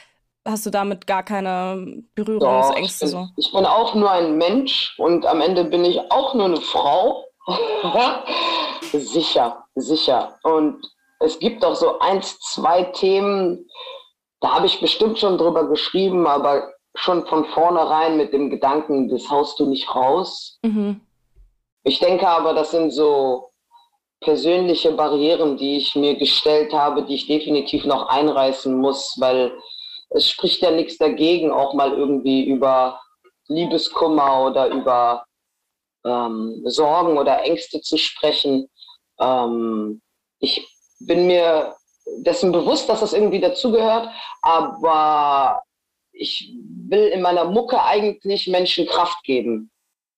hast 0.45 0.67
du 0.67 0.71
damit 0.71 1.07
gar 1.07 1.23
keine 1.23 2.05
Berührungsängste? 2.15 3.11
Doch, 3.11 3.13
ich, 3.13 3.35
bin, 3.35 3.45
ich 3.45 3.53
bin 3.53 3.67
auch 3.67 3.95
nur 3.95 4.11
ein 4.11 4.37
Mensch 4.37 4.95
und 4.99 5.27
am 5.27 5.41
Ende 5.41 5.65
bin 5.65 5.85
ich 5.85 5.99
auch 6.11 6.35
nur 6.35 6.47
eine 6.47 6.61
Frau. 6.61 7.25
sicher, 8.93 9.65
sicher. 9.75 10.39
Und 10.43 10.85
es 11.21 11.39
gibt 11.39 11.65
auch 11.65 11.75
so 11.75 11.99
eins, 11.99 12.39
zwei 12.41 12.85
Themen, 12.85 13.67
da 14.41 14.55
habe 14.55 14.67
ich 14.67 14.81
bestimmt 14.81 15.19
schon 15.19 15.39
drüber 15.39 15.69
geschrieben, 15.69 16.27
aber 16.27 16.73
schon 16.95 17.27
von 17.27 17.45
vornherein 17.47 18.17
mit 18.17 18.33
dem 18.33 18.51
Gedanken, 18.51 19.09
das 19.09 19.29
haust 19.31 19.59
du 19.59 19.67
nicht 19.67 19.95
raus. 19.95 20.59
Mhm. 20.63 21.01
Ich 21.85 21.99
denke 21.99 22.27
aber, 22.27 22.55
das 22.55 22.71
sind 22.71 22.91
so 22.91 23.51
persönliche 24.21 24.93
Barrieren, 24.93 25.59
die 25.59 25.77
ich 25.77 25.95
mir 25.95 26.17
gestellt 26.17 26.73
habe, 26.73 27.05
die 27.05 27.15
ich 27.15 27.27
definitiv 27.27 27.85
noch 27.85 28.09
einreißen 28.09 28.75
muss, 28.75 29.15
weil 29.19 29.53
es 30.11 30.31
spricht 30.31 30.63
ja 30.63 30.71
nichts 30.71 30.97
dagegen, 30.97 31.51
auch 31.51 31.75
mal 31.75 31.93
irgendwie 31.93 32.45
über 32.45 33.01
Liebeskummer 33.49 34.47
oder 34.47 34.69
über 34.69 35.27
ähm, 36.07 36.63
Sorgen 36.65 37.19
oder 37.19 37.43
Ängste 37.43 37.83
zu 37.83 37.99
sprechen. 37.99 38.71
Ähm, 39.21 40.01
ich 40.39 40.67
bin 41.01 41.27
mir 41.27 41.75
dessen 42.19 42.51
bewusst, 42.51 42.89
dass 42.89 43.01
das 43.01 43.13
irgendwie 43.13 43.41
dazugehört, 43.41 44.09
aber 44.41 45.63
ich 46.13 46.51
will 46.89 47.09
in 47.09 47.21
meiner 47.21 47.45
Mucke 47.45 47.83
eigentlich 47.83 48.47
Menschen 48.47 48.87
Kraft 48.87 49.23
geben. 49.25 49.71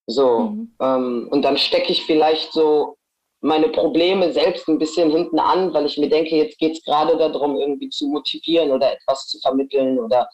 So. 0.06 0.40
Mhm. 0.40 0.74
Ähm, 0.80 1.28
und 1.30 1.42
dann 1.42 1.58
stecke 1.58 1.92
ich 1.92 2.04
vielleicht 2.04 2.52
so 2.52 2.96
meine 3.40 3.68
Probleme 3.68 4.32
selbst 4.32 4.68
ein 4.68 4.78
bisschen 4.78 5.10
hinten 5.10 5.38
an, 5.38 5.72
weil 5.72 5.86
ich 5.86 5.98
mir 5.98 6.08
denke, 6.08 6.36
jetzt 6.36 6.58
geht 6.58 6.72
es 6.72 6.84
gerade 6.84 7.16
darum, 7.16 7.56
irgendwie 7.56 7.88
zu 7.88 8.08
motivieren 8.08 8.70
oder 8.70 8.92
etwas 8.92 9.26
zu 9.26 9.38
vermitteln 9.40 9.98
oder 9.98 10.28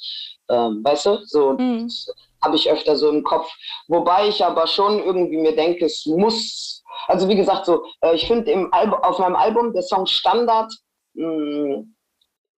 ähm, 0.48 0.80
weißt 0.82 1.06
du, 1.06 1.18
so 1.24 1.52
mhm. 1.52 1.90
habe 2.42 2.56
ich 2.56 2.70
öfter 2.70 2.96
so 2.96 3.10
im 3.10 3.22
Kopf. 3.22 3.50
Wobei 3.88 4.28
ich 4.28 4.44
aber 4.44 4.66
schon 4.66 5.02
irgendwie 5.02 5.36
mir 5.36 5.54
denke, 5.54 5.86
es 5.86 6.06
muss, 6.06 6.82
also 7.08 7.28
wie 7.28 7.36
gesagt, 7.36 7.66
so, 7.66 7.84
äh, 8.02 8.14
ich 8.14 8.26
finde 8.26 8.70
auf 9.02 9.18
meinem 9.18 9.36
Album 9.36 9.72
der 9.72 9.82
Song 9.82 10.06
Standard, 10.06 10.72
mh, 11.14 11.26
mm, 11.26 11.94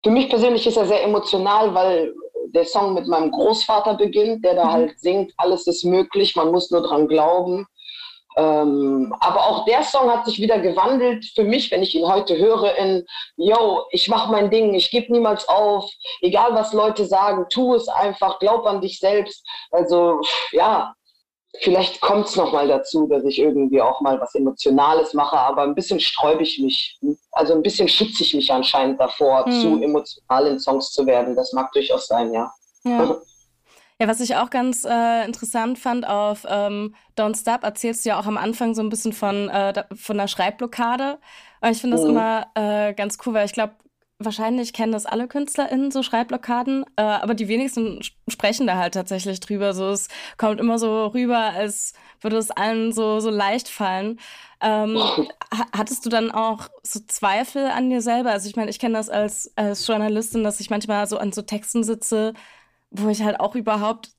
für 0.04 0.10
mich 0.10 0.28
persönlich 0.28 0.66
ist 0.66 0.76
er 0.76 0.86
sehr 0.86 1.04
emotional, 1.04 1.72
weil 1.74 2.12
der 2.48 2.64
Song 2.64 2.94
mit 2.94 3.06
meinem 3.06 3.30
Großvater 3.30 3.94
beginnt, 3.94 4.44
der 4.44 4.54
da 4.54 4.64
mhm. 4.64 4.72
halt 4.72 5.00
singt, 5.00 5.32
alles 5.36 5.66
ist 5.66 5.84
möglich, 5.84 6.36
man 6.36 6.50
muss 6.50 6.70
nur 6.70 6.82
dran 6.82 7.08
glauben. 7.08 7.66
Ähm, 8.36 9.14
aber 9.20 9.46
auch 9.46 9.64
der 9.66 9.82
Song 9.82 10.10
hat 10.10 10.24
sich 10.24 10.40
wieder 10.40 10.58
gewandelt 10.58 11.24
für 11.34 11.44
mich, 11.44 11.70
wenn 11.70 11.82
ich 11.82 11.94
ihn 11.94 12.06
heute 12.06 12.38
höre, 12.38 12.74
in, 12.76 13.04
yo, 13.36 13.82
ich 13.90 14.08
mach 14.08 14.30
mein 14.30 14.50
Ding, 14.50 14.74
ich 14.74 14.90
gebe 14.90 15.12
niemals 15.12 15.46
auf, 15.48 15.90
egal 16.22 16.54
was 16.54 16.72
Leute 16.72 17.04
sagen, 17.04 17.46
tu 17.50 17.74
es 17.74 17.88
einfach, 17.88 18.38
glaub 18.38 18.64
an 18.66 18.80
dich 18.80 18.98
selbst. 18.98 19.46
Also, 19.70 20.20
ja, 20.52 20.94
vielleicht 21.60 22.00
kommt 22.00 22.26
es 22.26 22.36
nochmal 22.36 22.68
dazu, 22.68 23.06
dass 23.06 23.24
ich 23.24 23.38
irgendwie 23.38 23.80
auch 23.82 24.00
mal 24.00 24.20
was 24.20 24.34
Emotionales 24.34 25.12
mache, 25.14 25.36
aber 25.36 25.62
ein 25.62 25.74
bisschen 25.74 26.00
sträube 26.00 26.42
ich 26.42 26.58
mich. 26.58 26.98
Also 27.32 27.54
ein 27.54 27.62
bisschen 27.62 27.88
schütze 27.88 28.22
ich 28.22 28.34
mich 28.34 28.52
anscheinend 28.52 29.00
davor, 29.00 29.46
mhm. 29.46 29.52
zu 29.52 29.82
emotional 29.82 30.46
in 30.46 30.58
Songs 30.58 30.90
zu 30.92 31.06
werden. 31.06 31.36
Das 31.36 31.52
mag 31.52 31.70
durchaus 31.72 32.06
sein, 32.06 32.32
ja. 32.32 32.50
Ja, 32.84 33.16
ja 34.00 34.08
was 34.08 34.20
ich 34.20 34.34
auch 34.36 34.48
ganz 34.48 34.84
äh, 34.84 35.24
interessant 35.24 35.78
fand, 35.78 36.08
auf 36.08 36.46
ähm, 36.48 36.94
Don't 37.18 37.38
Stop 37.38 37.64
erzählst 37.64 38.04
du 38.04 38.10
ja 38.10 38.20
auch 38.20 38.26
am 38.26 38.38
Anfang 38.38 38.74
so 38.74 38.82
ein 38.82 38.88
bisschen 38.88 39.12
von, 39.12 39.50
äh, 39.50 39.84
von 39.94 40.18
einer 40.18 40.28
Schreibblockade. 40.28 41.18
Und 41.60 41.70
ich 41.70 41.80
finde 41.80 41.96
das 41.96 42.04
mhm. 42.04 42.12
immer 42.12 42.46
äh, 42.54 42.94
ganz 42.94 43.18
cool, 43.26 43.34
weil 43.34 43.46
ich 43.46 43.52
glaube, 43.52 43.74
wahrscheinlich 44.24 44.72
kennen 44.72 44.92
das 44.92 45.06
alle 45.06 45.28
KünstlerInnen, 45.28 45.90
so 45.90 46.02
Schreibblockaden, 46.02 46.84
äh, 46.96 47.02
aber 47.02 47.34
die 47.34 47.48
wenigsten 47.48 48.00
sprechen 48.28 48.66
da 48.66 48.76
halt 48.76 48.94
tatsächlich 48.94 49.40
drüber. 49.40 49.74
So, 49.74 49.90
es 49.90 50.08
kommt 50.36 50.60
immer 50.60 50.78
so 50.78 51.06
rüber, 51.06 51.38
als 51.38 51.94
würde 52.20 52.36
es 52.36 52.50
allen 52.50 52.92
so, 52.92 53.20
so 53.20 53.30
leicht 53.30 53.68
fallen. 53.68 54.18
Ähm, 54.60 54.98
hattest 55.72 56.06
du 56.06 56.10
dann 56.10 56.30
auch 56.30 56.68
so 56.82 57.00
Zweifel 57.00 57.66
an 57.66 57.90
dir 57.90 58.00
selber? 58.00 58.30
Also 58.30 58.48
ich 58.48 58.56
meine, 58.56 58.70
ich 58.70 58.78
kenne 58.78 58.94
das 58.94 59.08
als, 59.08 59.52
als 59.56 59.86
Journalistin, 59.86 60.44
dass 60.44 60.60
ich 60.60 60.70
manchmal 60.70 61.06
so 61.06 61.18
an 61.18 61.32
so 61.32 61.42
Texten 61.42 61.82
sitze, 61.82 62.32
wo 62.90 63.08
ich 63.08 63.22
halt 63.22 63.40
auch 63.40 63.54
überhaupt 63.54 64.10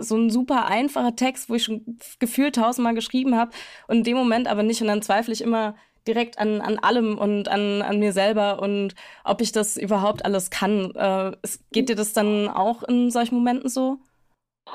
so 0.00 0.16
ein 0.16 0.30
super 0.30 0.66
einfacher 0.66 1.16
Text, 1.16 1.48
wo 1.48 1.54
ich 1.54 1.64
schon 1.64 1.98
gefühlt 2.18 2.56
tausendmal 2.56 2.94
geschrieben 2.94 3.36
habe 3.36 3.52
und 3.88 3.98
in 3.98 4.04
dem 4.04 4.16
Moment 4.16 4.46
aber 4.46 4.62
nicht 4.62 4.80
und 4.82 4.88
dann 4.88 5.02
zweifle 5.02 5.32
ich 5.32 5.40
immer 5.40 5.74
direkt 6.06 6.38
an, 6.38 6.60
an 6.60 6.78
allem 6.78 7.18
und 7.18 7.48
an, 7.48 7.82
an 7.82 7.98
mir 7.98 8.12
selber 8.12 8.60
und 8.60 8.94
ob 9.24 9.40
ich 9.40 9.52
das 9.52 9.76
überhaupt 9.76 10.24
alles 10.24 10.50
kann. 10.50 10.94
Äh, 10.94 11.32
geht 11.72 11.88
dir 11.88 11.96
das 11.96 12.12
dann 12.12 12.48
auch 12.48 12.82
in 12.82 13.10
solchen 13.10 13.34
Momenten 13.36 13.68
so? 13.68 13.98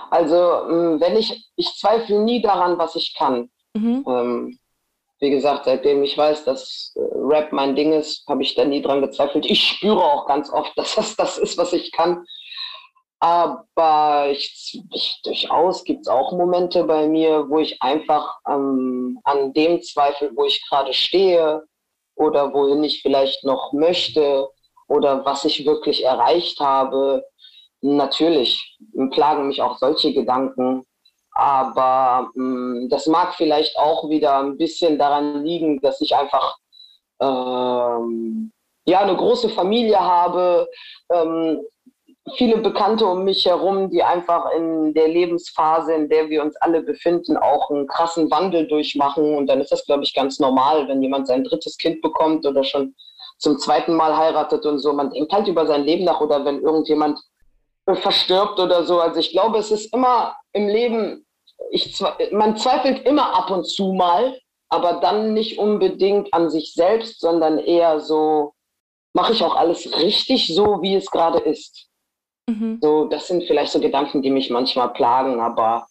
Also, 0.09 0.35
ähm, 0.35 0.99
wenn 0.99 1.15
ich, 1.15 1.49
ich 1.55 1.73
zweifle 1.77 2.19
nie 2.19 2.41
daran, 2.41 2.77
was 2.77 2.95
ich 2.95 3.15
kann. 3.15 3.49
Mhm. 3.73 4.05
Ähm, 4.07 4.59
wie 5.19 5.29
gesagt, 5.29 5.65
seitdem 5.65 6.03
ich 6.03 6.17
weiß, 6.17 6.45
dass 6.45 6.93
äh, 6.95 6.99
Rap 6.99 7.51
mein 7.51 7.75
Ding 7.75 7.93
ist, 7.93 8.27
habe 8.27 8.43
ich 8.43 8.55
da 8.55 8.65
nie 8.65 8.81
dran 8.81 9.01
gezweifelt. 9.01 9.45
Ich 9.45 9.63
spüre 9.63 10.03
auch 10.03 10.27
ganz 10.27 10.49
oft, 10.49 10.71
dass 10.77 10.95
das 10.95 11.15
das 11.15 11.37
ist, 11.37 11.57
was 11.57 11.73
ich 11.73 11.91
kann. 11.91 12.25
Aber 13.19 14.27
ich, 14.29 14.83
ich, 14.93 15.21
durchaus 15.23 15.83
gibt 15.83 16.01
es 16.01 16.07
auch 16.07 16.33
Momente 16.33 16.83
bei 16.83 17.07
mir, 17.07 17.49
wo 17.49 17.59
ich 17.59 17.81
einfach 17.81 18.37
ähm, 18.47 19.19
an 19.23 19.53
dem 19.53 19.81
zweifle, 19.81 20.31
wo 20.35 20.45
ich 20.45 20.67
gerade 20.69 20.93
stehe 20.93 21.63
oder 22.15 22.53
wohin 22.53 22.83
ich 22.83 23.01
vielleicht 23.01 23.43
noch 23.43 23.73
möchte 23.73 24.47
oder 24.87 25.25
was 25.25 25.45
ich 25.45 25.65
wirklich 25.65 26.03
erreicht 26.03 26.59
habe. 26.59 27.25
Natürlich 27.81 28.77
plagen 29.11 29.47
mich 29.47 29.61
auch 29.61 29.77
solche 29.77 30.13
Gedanken, 30.13 30.85
aber 31.31 32.29
ähm, 32.35 32.87
das 32.89 33.07
mag 33.07 33.35
vielleicht 33.35 33.77
auch 33.77 34.09
wieder 34.09 34.39
ein 34.39 34.57
bisschen 34.57 34.97
daran 34.97 35.43
liegen, 35.43 35.79
dass 35.81 36.01
ich 36.01 36.15
einfach 36.15 36.57
ähm, 37.19 38.51
ja 38.85 38.99
eine 38.99 39.15
große 39.15 39.49
Familie 39.49 39.99
habe, 39.99 40.67
ähm, 41.11 41.61
viele 42.33 42.57
Bekannte 42.57 43.05
um 43.05 43.23
mich 43.23 43.45
herum, 43.45 43.89
die 43.89 44.03
einfach 44.03 44.51
in 44.51 44.93
der 44.93 45.07
Lebensphase, 45.07 45.93
in 45.93 46.09
der 46.09 46.29
wir 46.29 46.41
uns 46.41 46.55
alle 46.57 46.81
befinden, 46.81 47.37
auch 47.37 47.69
einen 47.69 47.87
krassen 47.87 48.31
Wandel 48.31 48.67
durchmachen. 48.67 49.35
Und 49.35 49.47
dann 49.47 49.61
ist 49.61 49.71
das, 49.71 49.85
glaube 49.85 50.03
ich, 50.03 50.13
ganz 50.13 50.39
normal, 50.39 50.87
wenn 50.87 51.03
jemand 51.03 51.27
sein 51.27 51.43
drittes 51.43 51.77
Kind 51.77 52.01
bekommt 52.01 52.45
oder 52.45 52.63
schon 52.63 52.95
zum 53.37 53.59
zweiten 53.59 53.93
Mal 53.95 54.17
heiratet 54.17 54.65
und 54.65 54.79
so. 54.79 54.93
Man 54.93 55.11
denkt 55.11 55.31
halt 55.31 55.47
über 55.47 55.67
sein 55.67 55.83
Leben 55.83 56.05
nach 56.05 56.21
oder 56.21 56.43
wenn 56.45 56.61
irgendjemand 56.61 57.19
verstirbt 57.85 58.59
oder 58.59 58.83
so. 58.83 58.99
Also 58.99 59.19
ich 59.19 59.31
glaube, 59.31 59.59
es 59.59 59.69
ist 59.71 59.93
immer 59.93 60.35
im 60.53 60.67
Leben, 60.67 61.25
ich, 61.69 62.01
man 62.31 62.57
zweifelt 62.57 63.05
immer 63.05 63.35
ab 63.35 63.51
und 63.51 63.65
zu 63.65 63.93
mal, 63.93 64.39
aber 64.69 64.93
dann 64.93 65.33
nicht 65.33 65.59
unbedingt 65.59 66.33
an 66.33 66.49
sich 66.49 66.73
selbst, 66.73 67.21
sondern 67.21 67.59
eher 67.59 67.99
so, 67.99 68.53
mache 69.13 69.33
ich 69.33 69.43
auch 69.43 69.55
alles 69.55 69.95
richtig 69.97 70.53
so, 70.53 70.81
wie 70.81 70.95
es 70.95 71.11
gerade 71.11 71.39
ist. 71.39 71.87
Mhm. 72.47 72.79
So, 72.81 73.05
das 73.05 73.27
sind 73.27 73.43
vielleicht 73.43 73.71
so 73.71 73.79
Gedanken, 73.79 74.21
die 74.21 74.29
mich 74.29 74.49
manchmal 74.49 74.93
plagen, 74.93 75.39
aber 75.39 75.87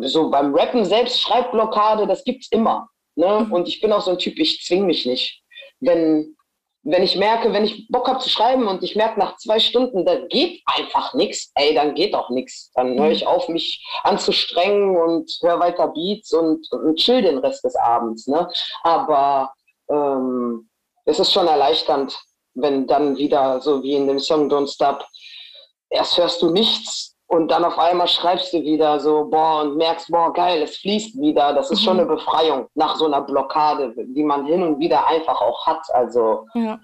so 0.00 0.30
beim 0.30 0.54
Rappen 0.54 0.84
selbst 0.84 1.20
Schreibblockade, 1.20 2.06
das 2.06 2.24
gibt's 2.24 2.48
immer. 2.50 2.88
Ne? 3.16 3.46
Mhm. 3.46 3.52
Und 3.52 3.68
ich 3.68 3.80
bin 3.80 3.92
auch 3.92 4.00
so 4.00 4.12
ein 4.12 4.18
Typ, 4.18 4.38
ich 4.38 4.62
zwing 4.64 4.86
mich 4.86 5.06
nicht. 5.06 5.42
Wenn, 5.80 6.36
wenn 6.82 7.02
ich 7.02 7.16
merke, 7.16 7.52
wenn 7.52 7.64
ich 7.64 7.88
Bock 7.88 8.08
habe 8.08 8.20
zu 8.20 8.30
schreiben 8.30 8.68
und 8.68 8.82
ich 8.82 8.96
merke 8.96 9.18
nach 9.18 9.36
zwei 9.36 9.58
Stunden, 9.58 10.04
da 10.06 10.26
geht 10.26 10.62
einfach 10.66 11.12
nichts, 11.14 11.50
ey, 11.56 11.74
dann 11.74 11.94
geht 11.94 12.14
auch 12.14 12.30
nichts. 12.30 12.70
Dann 12.74 12.94
mhm. 12.94 13.00
höre 13.00 13.10
ich 13.10 13.26
auf, 13.26 13.48
mich 13.48 13.84
anzustrengen 14.04 14.96
und 14.96 15.30
höre 15.42 15.58
weiter 15.58 15.88
Beats 15.88 16.32
und, 16.32 16.70
und 16.72 16.96
chill 16.96 17.22
den 17.22 17.38
Rest 17.38 17.64
des 17.64 17.76
Abends. 17.76 18.26
Ne? 18.26 18.48
Aber 18.82 19.52
ähm, 19.90 20.68
es 21.04 21.18
ist 21.18 21.32
schon 21.32 21.48
erleichternd, 21.48 22.18
wenn 22.54 22.86
dann 22.86 23.16
wieder, 23.18 23.60
so 23.60 23.82
wie 23.82 23.94
in 23.94 24.06
dem 24.06 24.18
Song 24.18 24.50
Don't 24.50 24.72
Stop, 24.72 25.04
erst 25.90 26.18
hörst 26.18 26.42
du 26.42 26.50
nichts 26.50 27.16
und 27.28 27.48
dann 27.48 27.64
auf 27.64 27.78
einmal 27.78 28.06
schreibst 28.06 28.52
du 28.52 28.62
wieder 28.62 29.00
so, 29.00 29.24
boah, 29.24 29.62
und 29.62 29.76
merkst, 29.76 30.08
boah, 30.10 30.32
geil, 30.32 30.62
es 30.62 30.76
fließt 30.78 31.20
wieder. 31.20 31.52
Das 31.54 31.70
ist 31.70 31.80
mhm. 31.80 31.84
schon 31.84 32.00
eine 32.00 32.06
Befreiung 32.06 32.68
nach 32.74 32.96
so 32.96 33.06
einer 33.06 33.22
Blockade, 33.22 33.94
die 33.96 34.22
man 34.22 34.46
hin 34.46 34.62
und 34.62 34.78
wieder 34.78 35.06
einfach 35.06 35.40
auch 35.40 35.66
hat. 35.66 35.82
Also, 35.92 36.46
ja. 36.54 36.78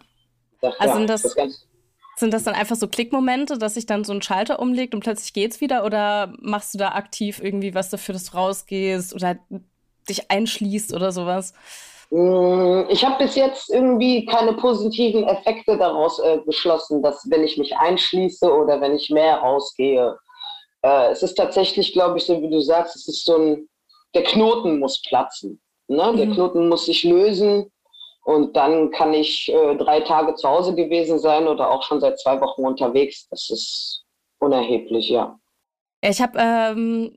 Das, 0.60 0.78
also 0.78 0.92
ja, 0.92 0.98
sind 0.98 1.10
das, 1.10 1.22
das 1.22 1.66
sind 2.16 2.34
das 2.34 2.44
dann 2.44 2.54
einfach 2.54 2.76
so 2.76 2.88
Klickmomente, 2.88 3.58
dass 3.58 3.74
sich 3.74 3.86
dann 3.86 4.04
so 4.04 4.12
ein 4.12 4.22
Schalter 4.22 4.60
umlegt 4.60 4.94
und 4.94 5.00
plötzlich 5.00 5.32
geht's 5.32 5.60
wieder? 5.60 5.84
Oder 5.84 6.32
machst 6.40 6.74
du 6.74 6.78
da 6.78 6.90
aktiv 6.90 7.40
irgendwie 7.42 7.74
was 7.74 7.90
dafür, 7.90 8.12
dass 8.12 8.30
du 8.30 8.36
rausgehst 8.36 9.14
oder 9.14 9.36
dich 10.08 10.30
einschließt 10.30 10.92
oder 10.94 11.12
sowas? 11.12 11.54
Mm, 12.12 12.90
ich 12.90 13.06
habe 13.06 13.24
bis 13.24 13.36
jetzt 13.36 13.70
irgendwie 13.70 14.26
keine 14.26 14.52
positiven 14.52 15.24
Effekte 15.24 15.78
daraus 15.78 16.18
äh, 16.18 16.40
geschlossen, 16.44 17.02
dass 17.02 17.26
wenn 17.30 17.42
ich 17.42 17.56
mich 17.56 17.74
einschließe 17.74 18.52
oder 18.52 18.82
wenn 18.82 18.94
ich 18.94 19.08
mehr 19.08 19.38
rausgehe. 19.38 20.18
Äh, 20.82 21.10
es 21.10 21.22
ist 21.22 21.36
tatsächlich, 21.36 21.94
glaube 21.94 22.18
ich, 22.18 22.24
so 22.24 22.42
wie 22.42 22.50
du 22.50 22.60
sagst, 22.60 22.96
es 22.96 23.08
ist 23.08 23.24
so 23.24 23.38
ein, 23.38 23.68
der 24.14 24.24
Knoten 24.24 24.78
muss 24.78 25.00
platzen. 25.00 25.58
Ne? 25.88 26.12
Mhm. 26.12 26.16
Der 26.18 26.26
Knoten 26.26 26.68
muss 26.68 26.84
sich 26.84 27.02
lösen 27.02 27.72
und 28.24 28.54
dann 28.58 28.90
kann 28.90 29.14
ich 29.14 29.50
äh, 29.50 29.74
drei 29.76 30.00
Tage 30.00 30.34
zu 30.34 30.46
Hause 30.46 30.74
gewesen 30.74 31.18
sein 31.18 31.48
oder 31.48 31.70
auch 31.70 31.82
schon 31.82 32.00
seit 32.02 32.20
zwei 32.20 32.38
Wochen 32.42 32.66
unterwegs. 32.66 33.26
Das 33.30 33.48
ist 33.48 34.04
unerheblich, 34.38 35.08
ja. 35.08 35.38
Ich 36.04 36.20
habe 36.20 36.36
ähm, 36.36 37.16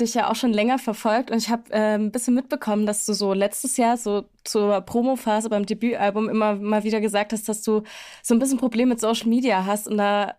dich 0.00 0.14
ja 0.14 0.28
auch 0.28 0.34
schon 0.34 0.52
länger 0.52 0.80
verfolgt 0.80 1.30
und 1.30 1.36
ich 1.36 1.50
habe 1.50 1.72
äh, 1.72 1.94
ein 1.94 2.10
bisschen 2.10 2.34
mitbekommen, 2.34 2.84
dass 2.84 3.06
du 3.06 3.12
so 3.12 3.32
letztes 3.32 3.76
Jahr 3.76 3.96
so 3.96 4.24
zur 4.42 4.80
Promophase 4.80 5.48
beim 5.48 5.64
Debütalbum 5.64 6.28
immer 6.28 6.56
mal 6.56 6.82
wieder 6.82 7.00
gesagt 7.00 7.32
hast, 7.32 7.48
dass 7.48 7.62
du 7.62 7.84
so 8.24 8.34
ein 8.34 8.40
bisschen 8.40 8.58
Problem 8.58 8.88
mit 8.88 9.00
Social 9.00 9.28
Media 9.28 9.64
hast 9.64 9.86
und 9.86 9.98
da 9.98 10.34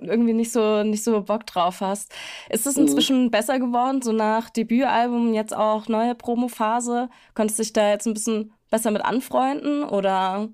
irgendwie 0.00 0.32
nicht 0.32 0.50
so 0.50 0.82
nicht 0.82 1.04
so 1.04 1.22
Bock 1.22 1.46
drauf 1.46 1.80
hast. 1.80 2.12
Ist 2.50 2.66
es 2.66 2.74
mhm. 2.74 2.82
inzwischen 2.82 3.24
mhm. 3.26 3.30
besser 3.30 3.60
geworden, 3.60 4.02
so 4.02 4.10
nach 4.10 4.50
Debütalbum 4.50 5.32
jetzt 5.32 5.56
auch 5.56 5.86
neue 5.86 6.16
Promophase? 6.16 7.08
Konntest 7.34 7.60
du 7.60 7.62
dich 7.62 7.72
da 7.72 7.90
jetzt 7.90 8.08
ein 8.08 8.14
bisschen 8.14 8.54
besser 8.72 8.90
mit 8.90 9.04
anfreunden 9.04 9.84
oder? 9.84 10.48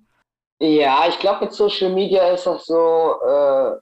Ja, 0.61 1.05
ich 1.09 1.19
glaube 1.21 1.47
mit 1.47 1.55
Social 1.55 1.91
Media 1.95 2.35
ist 2.35 2.47
das 2.47 2.67
so. 2.67 3.15
Äh 3.27 3.79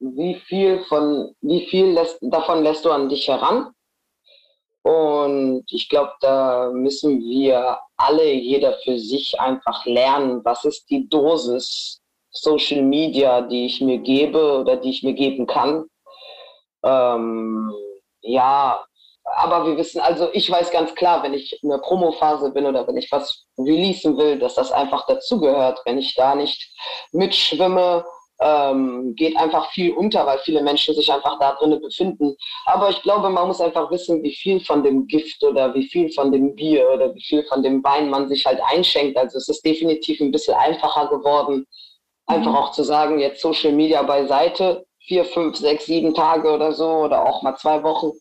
wie 0.00 0.34
viel 0.34 0.80
von, 0.84 1.34
wie 1.40 1.66
viel 1.66 1.92
lässt, 1.92 2.18
davon 2.22 2.62
lässt 2.62 2.84
du 2.84 2.90
an 2.90 3.08
dich 3.08 3.28
heran? 3.28 3.72
Und 4.82 5.64
ich 5.70 5.88
glaube, 5.90 6.12
da 6.20 6.70
müssen 6.72 7.20
wir 7.20 7.78
alle, 7.96 8.32
jeder 8.32 8.78
für 8.78 8.98
sich 8.98 9.38
einfach 9.38 9.84
lernen, 9.84 10.40
was 10.44 10.64
ist 10.64 10.88
die 10.88 11.06
Dosis 11.08 12.00
Social 12.32 12.82
Media, 12.82 13.42
die 13.42 13.66
ich 13.66 13.80
mir 13.80 13.98
gebe 13.98 14.60
oder 14.60 14.76
die 14.76 14.90
ich 14.90 15.02
mir 15.02 15.12
geben 15.12 15.46
kann. 15.46 15.84
Ähm, 16.82 17.74
ja, 18.22 18.84
aber 19.36 19.66
wir 19.66 19.76
wissen, 19.76 20.00
also 20.00 20.30
ich 20.32 20.50
weiß 20.50 20.70
ganz 20.70 20.94
klar, 20.94 21.22
wenn 21.22 21.34
ich 21.34 21.62
in 21.62 21.68
der 21.68 21.78
Promophase 21.78 22.50
bin 22.50 22.66
oder 22.66 22.86
wenn 22.86 22.96
ich 22.96 23.10
was 23.12 23.44
releasen 23.58 24.16
will, 24.16 24.38
dass 24.38 24.54
das 24.54 24.72
einfach 24.72 25.06
dazugehört. 25.06 25.80
Wenn 25.84 25.98
ich 25.98 26.14
da 26.14 26.34
nicht 26.34 26.72
mitschwimme, 27.12 28.04
ähm, 28.40 29.14
geht 29.16 29.36
einfach 29.36 29.70
viel 29.70 29.92
unter, 29.92 30.26
weil 30.26 30.38
viele 30.38 30.62
Menschen 30.62 30.94
sich 30.94 31.12
einfach 31.12 31.38
da 31.38 31.52
drinnen 31.52 31.80
befinden. 31.80 32.34
Aber 32.64 32.88
ich 32.88 33.02
glaube, 33.02 33.28
man 33.28 33.48
muss 33.48 33.60
einfach 33.60 33.90
wissen, 33.90 34.22
wie 34.22 34.34
viel 34.34 34.60
von 34.60 34.82
dem 34.82 35.06
Gift 35.06 35.42
oder 35.44 35.74
wie 35.74 35.86
viel 35.86 36.10
von 36.12 36.32
dem 36.32 36.54
Bier 36.54 36.88
oder 36.94 37.14
wie 37.14 37.22
viel 37.22 37.44
von 37.44 37.62
dem 37.62 37.84
Wein 37.84 38.08
man 38.08 38.28
sich 38.28 38.46
halt 38.46 38.60
einschenkt. 38.72 39.18
Also 39.18 39.38
es 39.38 39.48
ist 39.48 39.64
definitiv 39.64 40.20
ein 40.20 40.32
bisschen 40.32 40.54
einfacher 40.54 41.08
geworden, 41.08 41.66
einfach 42.26 42.52
mhm. 42.52 42.56
auch 42.56 42.72
zu 42.72 42.82
sagen, 42.82 43.18
jetzt 43.18 43.42
Social 43.42 43.72
Media 43.72 44.02
beiseite, 44.02 44.86
vier, 45.06 45.24
fünf, 45.24 45.56
sechs, 45.56 45.86
sieben 45.86 46.14
Tage 46.14 46.50
oder 46.50 46.72
so 46.72 46.88
oder 46.88 47.26
auch 47.26 47.42
mal 47.42 47.56
zwei 47.56 47.82
Wochen 47.82 48.12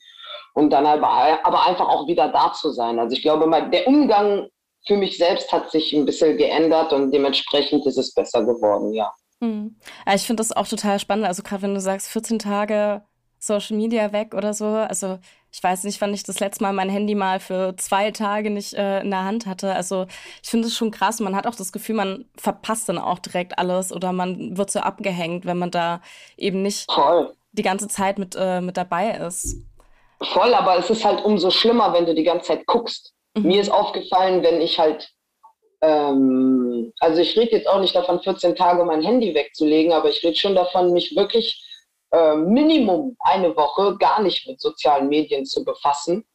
und 0.53 0.71
dann 0.71 0.85
aber, 0.85 1.39
aber 1.43 1.65
einfach 1.65 1.87
auch 1.87 2.07
wieder 2.07 2.27
da 2.27 2.51
zu 2.51 2.71
sein. 2.71 2.99
Also 2.99 3.15
ich 3.15 3.21
glaube, 3.21 3.49
der 3.71 3.87
Umgang 3.87 4.49
für 4.85 4.97
mich 4.97 5.17
selbst 5.17 5.51
hat 5.51 5.71
sich 5.71 5.93
ein 5.93 6.05
bisschen 6.05 6.37
geändert 6.37 6.91
und 6.91 7.11
dementsprechend 7.11 7.85
ist 7.85 7.97
es 7.97 8.13
besser 8.13 8.43
geworden, 8.43 8.93
ja. 8.93 9.11
Hm. 9.41 9.75
Ja, 10.05 10.15
ich 10.15 10.23
finde 10.23 10.41
das 10.41 10.51
auch 10.51 10.67
total 10.67 10.99
spannend. 10.99 11.25
Also 11.25 11.43
gerade 11.43 11.61
wenn 11.61 11.73
du 11.73 11.79
sagst, 11.79 12.09
14 12.09 12.39
Tage 12.39 13.01
Social 13.39 13.77
Media 13.77 14.11
weg 14.11 14.33
oder 14.35 14.53
so. 14.53 14.65
Also 14.65 15.17
ich 15.51 15.63
weiß 15.63 15.85
nicht, 15.85 15.99
wann 16.01 16.13
ich 16.13 16.23
das 16.23 16.39
letzte 16.39 16.63
Mal 16.63 16.73
mein 16.73 16.89
Handy 16.89 17.15
mal 17.15 17.39
für 17.39 17.75
zwei 17.77 18.11
Tage 18.11 18.49
nicht 18.49 18.73
äh, 18.73 18.99
in 18.99 19.09
der 19.09 19.23
Hand 19.23 19.45
hatte. 19.45 19.73
Also 19.73 20.05
ich 20.43 20.49
finde 20.49 20.67
es 20.67 20.75
schon 20.75 20.91
krass. 20.91 21.19
Man 21.19 21.35
hat 21.35 21.47
auch 21.47 21.55
das 21.55 21.71
Gefühl, 21.71 21.95
man 21.95 22.25
verpasst 22.35 22.89
dann 22.89 22.97
auch 22.97 23.19
direkt 23.19 23.57
alles 23.57 23.93
oder 23.93 24.11
man 24.11 24.57
wird 24.57 24.69
so 24.69 24.79
abgehängt, 24.81 25.45
wenn 25.45 25.57
man 25.57 25.71
da 25.71 26.01
eben 26.37 26.61
nicht 26.61 26.91
Voll. 26.91 27.33
die 27.53 27.63
ganze 27.63 27.87
Zeit 27.87 28.19
mit, 28.19 28.35
äh, 28.37 28.61
mit 28.61 28.77
dabei 28.77 29.11
ist. 29.11 29.57
Voll, 30.21 30.53
aber 30.53 30.77
es 30.77 30.89
ist 30.89 31.05
halt 31.05 31.23
umso 31.23 31.49
schlimmer, 31.49 31.93
wenn 31.93 32.05
du 32.05 32.13
die 32.13 32.23
ganze 32.23 32.47
Zeit 32.47 32.65
guckst. 32.65 33.13
Mhm. 33.35 33.43
Mir 33.43 33.61
ist 33.61 33.71
aufgefallen, 33.71 34.43
wenn 34.43 34.59
ich 34.59 34.77
halt 34.77 35.13
ähm, 35.81 36.68
also 36.99 37.21
ich 37.21 37.37
rede 37.37 37.51
jetzt 37.51 37.67
auch 37.67 37.79
nicht 37.79 37.95
davon, 37.95 38.21
14 38.21 38.55
Tage 38.55 38.83
mein 38.85 39.01
Handy 39.01 39.33
wegzulegen, 39.33 39.93
aber 39.93 40.09
ich 40.09 40.23
rede 40.23 40.35
schon 40.35 40.55
davon, 40.55 40.93
mich 40.93 41.15
wirklich 41.15 41.65
äh, 42.11 42.35
Minimum 42.35 43.15
eine 43.19 43.55
Woche 43.55 43.97
gar 43.97 44.21
nicht 44.21 44.47
mit 44.47 44.59
sozialen 44.59 45.09
Medien 45.09 45.45
zu 45.45 45.63
befassen. 45.63 46.25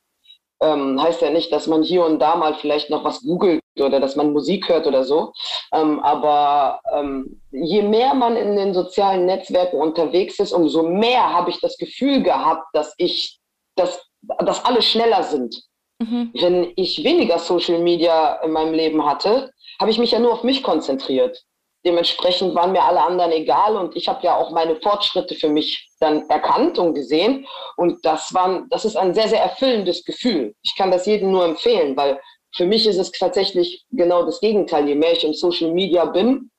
Ähm, 0.61 1.03
heißt 1.03 1.21
ja 1.21 1.31
nicht, 1.31 1.53
dass 1.53 1.67
man 1.67 1.83
hier 1.83 2.05
und 2.05 2.21
da 2.21 2.37
mal 2.37 2.55
vielleicht 2.55 2.89
noch 2.89 3.05
was 3.05 3.21
googelt 3.23 3.61
oder 3.79 3.99
dass 3.99 4.15
man 4.17 4.33
Musik 4.33 4.69
hört 4.69 4.87
oder 4.87 5.05
so. 5.05 5.33
Ähm, 5.73 6.01
aber 6.01 6.81
ähm, 6.93 7.41
je 7.51 7.83
mehr 7.83 8.15
man 8.15 8.37
in 8.37 8.57
den 8.57 8.73
sozialen 8.73 9.27
Netzwerken 9.27 9.77
unterwegs 9.77 10.39
ist, 10.39 10.53
umso 10.53 10.85
mehr 10.85 11.33
habe 11.33 11.51
ich 11.51 11.61
das 11.61 11.77
Gefühl 11.77 12.23
gehabt, 12.23 12.67
dass 12.73 12.95
ich, 12.99 13.41
dass, 13.77 14.01
dass 14.45 14.65
alle 14.65 14.81
schneller 14.81 15.25
sind. 15.25 15.61
Mhm. 16.01 16.31
Wenn 16.35 16.73
ich 16.77 17.03
weniger 17.03 17.39
Social 17.39 17.81
Media 17.81 18.37
in 18.45 18.53
meinem 18.53 18.75
Leben 18.75 19.05
hatte, 19.05 19.51
habe 19.81 19.91
ich 19.91 19.99
mich 19.99 20.13
ja 20.13 20.19
nur 20.19 20.33
auf 20.33 20.43
mich 20.43 20.63
konzentriert. 20.63 21.43
Dementsprechend 21.85 22.55
waren 22.55 22.73
mir 22.73 22.83
alle 22.83 23.03
anderen 23.03 23.33
egal 23.33 23.77
und 23.77 23.95
ich 23.95 24.09
habe 24.09 24.25
ja 24.25 24.37
auch 24.37 24.51
meine 24.51 24.77
Fortschritte 24.77 25.35
für 25.35 25.51
mich 25.51 25.91
dann 26.01 26.29
erkannt 26.31 26.79
und 26.79 26.95
gesehen. 26.95 27.47
Und 27.77 28.05
das, 28.05 28.33
war, 28.33 28.65
das 28.71 28.87
ist 28.87 28.97
ein 28.97 29.15
sehr, 29.15 29.29
sehr 29.29 29.43
erfüllendes 29.43 30.03
Gefühl. 30.05 30.55
Ich 30.63 30.75
kann 30.77 30.91
das 30.91 31.05
jedem 31.05 31.31
nur 31.31 31.45
empfehlen, 31.45 31.95
weil 31.97 32.21
für 32.57 32.65
mich 32.65 32.87
ist 32.87 32.99
es 32.99 33.13
tatsächlich 33.13 33.85
genau 33.91 34.25
das 34.25 34.41
Gegenteil. 34.41 34.89
Je 34.89 34.95
mehr 34.95 35.13
ich 35.13 35.25
im 35.25 35.35
Social 35.35 35.73
Media 35.73 36.07
bin, 36.07 36.51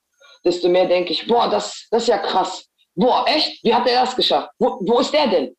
desto 0.44 0.68
mehr 0.68 0.86
denke 0.86 1.12
ich, 1.12 1.26
boah, 1.26 1.48
das, 1.48 1.88
das 1.90 2.02
ist 2.02 2.08
ja 2.08 2.18
krass. 2.18 2.68
Boah, 2.94 3.24
echt? 3.26 3.64
Wie 3.64 3.74
hat 3.74 3.88
er 3.88 4.02
das 4.02 4.14
geschafft? 4.14 4.50
Wo, 4.58 4.78
wo 4.80 5.00
ist 5.00 5.12
der 5.12 5.26
denn? 5.26 5.56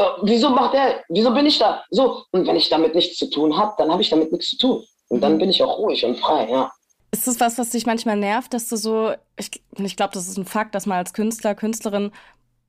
äh, 0.00 0.10
wieso 0.22 0.50
macht 0.50 0.74
er, 0.74 1.04
wieso 1.08 1.32
bin 1.32 1.46
ich 1.46 1.58
da? 1.58 1.84
So, 1.90 2.24
und 2.32 2.46
wenn 2.46 2.56
ich 2.56 2.68
damit 2.68 2.94
nichts 2.94 3.18
zu 3.18 3.28
tun 3.28 3.56
habe, 3.56 3.74
dann 3.78 3.90
habe 3.90 4.02
ich 4.02 4.10
damit 4.10 4.32
nichts 4.32 4.50
zu 4.50 4.58
tun. 4.58 4.84
Und 5.08 5.20
dann 5.20 5.34
mhm. 5.34 5.38
bin 5.38 5.50
ich 5.50 5.62
auch 5.62 5.78
ruhig 5.78 6.04
und 6.04 6.16
frei, 6.16 6.48
ja. 6.50 6.70
Ist 7.12 7.26
das 7.26 7.40
was, 7.40 7.58
was 7.58 7.70
dich 7.70 7.86
manchmal 7.86 8.16
nervt, 8.16 8.54
dass 8.54 8.68
du 8.68 8.76
so, 8.76 9.14
ich, 9.36 9.62
ich 9.76 9.96
glaube, 9.96 10.14
das 10.14 10.28
ist 10.28 10.36
ein 10.36 10.44
Fakt, 10.44 10.74
dass 10.74 10.86
man 10.86 10.98
als 10.98 11.12
Künstler, 11.12 11.54
Künstlerin 11.54 12.12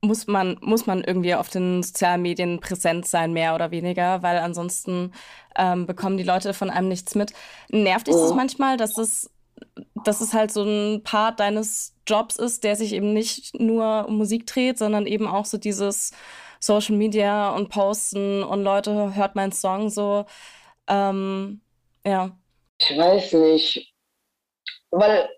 muss 0.01 0.25
man, 0.25 0.57
muss 0.61 0.87
man 0.87 1.03
irgendwie 1.03 1.35
auf 1.35 1.49
den 1.49 1.83
sozialen 1.83 2.23
Medien 2.23 2.59
präsent 2.59 3.05
sein, 3.05 3.33
mehr 3.33 3.53
oder 3.53 3.69
weniger, 3.69 4.23
weil 4.23 4.39
ansonsten 4.39 5.13
ähm, 5.55 5.85
bekommen 5.85 6.17
die 6.17 6.23
Leute 6.23 6.53
von 6.53 6.71
einem 6.71 6.87
nichts 6.87 7.13
mit. 7.13 7.33
Nervt 7.69 8.07
dich 8.07 8.15
das 8.15 8.31
mhm. 8.31 8.37
manchmal, 8.37 8.77
dass 8.77 8.97
es, 8.97 9.29
dass 10.03 10.21
es 10.21 10.33
halt 10.33 10.51
so 10.51 10.63
ein 10.63 11.03
Part 11.03 11.39
deines 11.39 11.95
Jobs 12.07 12.37
ist, 12.37 12.63
der 12.63 12.75
sich 12.75 12.93
eben 12.93 13.13
nicht 13.13 13.59
nur 13.59 14.05
um 14.07 14.17
Musik 14.17 14.47
dreht, 14.47 14.79
sondern 14.79 15.05
eben 15.05 15.27
auch 15.27 15.45
so 15.45 15.59
dieses 15.59 16.11
Social 16.59 16.95
Media 16.95 17.49
und 17.55 17.69
posten 17.69 18.43
und 18.43 18.63
Leute 18.63 19.13
hört 19.15 19.35
meinen 19.35 19.51
Song 19.51 19.89
so. 19.89 20.25
Ähm, 20.87 21.61
ja. 22.03 22.31
Ich 22.79 22.97
weiß 22.97 23.33
nicht. 23.33 23.90
Weil 24.91 25.29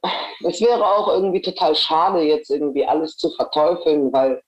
es 0.46 0.60
wäre 0.62 0.86
auch 0.86 1.08
irgendwie 1.10 1.42
total 1.42 1.76
schade, 1.76 2.22
jetzt 2.22 2.50
irgendwie 2.50 2.86
alles 2.86 3.18
zu 3.18 3.30
verteufeln, 3.32 4.12
weil 4.12 4.42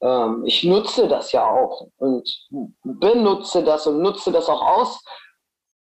ähm, 0.00 0.42
ich 0.44 0.64
nutze 0.64 1.08
das 1.08 1.32
ja 1.32 1.48
auch 1.48 1.86
und 1.98 2.48
benutze 2.82 3.62
das 3.62 3.86
und 3.86 4.00
nutze 4.00 4.32
das 4.32 4.48
auch 4.48 4.62
aus. 4.62 5.02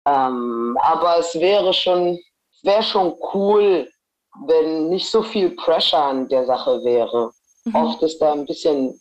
Ähm, 0.07 0.77
aber 0.81 1.19
es 1.19 1.35
wäre 1.39 1.73
schon, 1.75 2.19
wäre 2.63 2.83
schon 2.83 3.15
cool, 3.35 3.89
wenn 4.47 4.89
nicht 4.89 5.11
so 5.11 5.23
viel 5.23 5.51
Pressure 5.57 6.03
an 6.03 6.29
der 6.29 6.47
Sache 6.47 6.83
wäre. 6.85 7.33
Mhm. 7.65 7.75
Oft 7.75 8.03
ist 8.03 8.19
da 8.19 8.33
ein 8.33 8.47
bisschen 8.47 8.99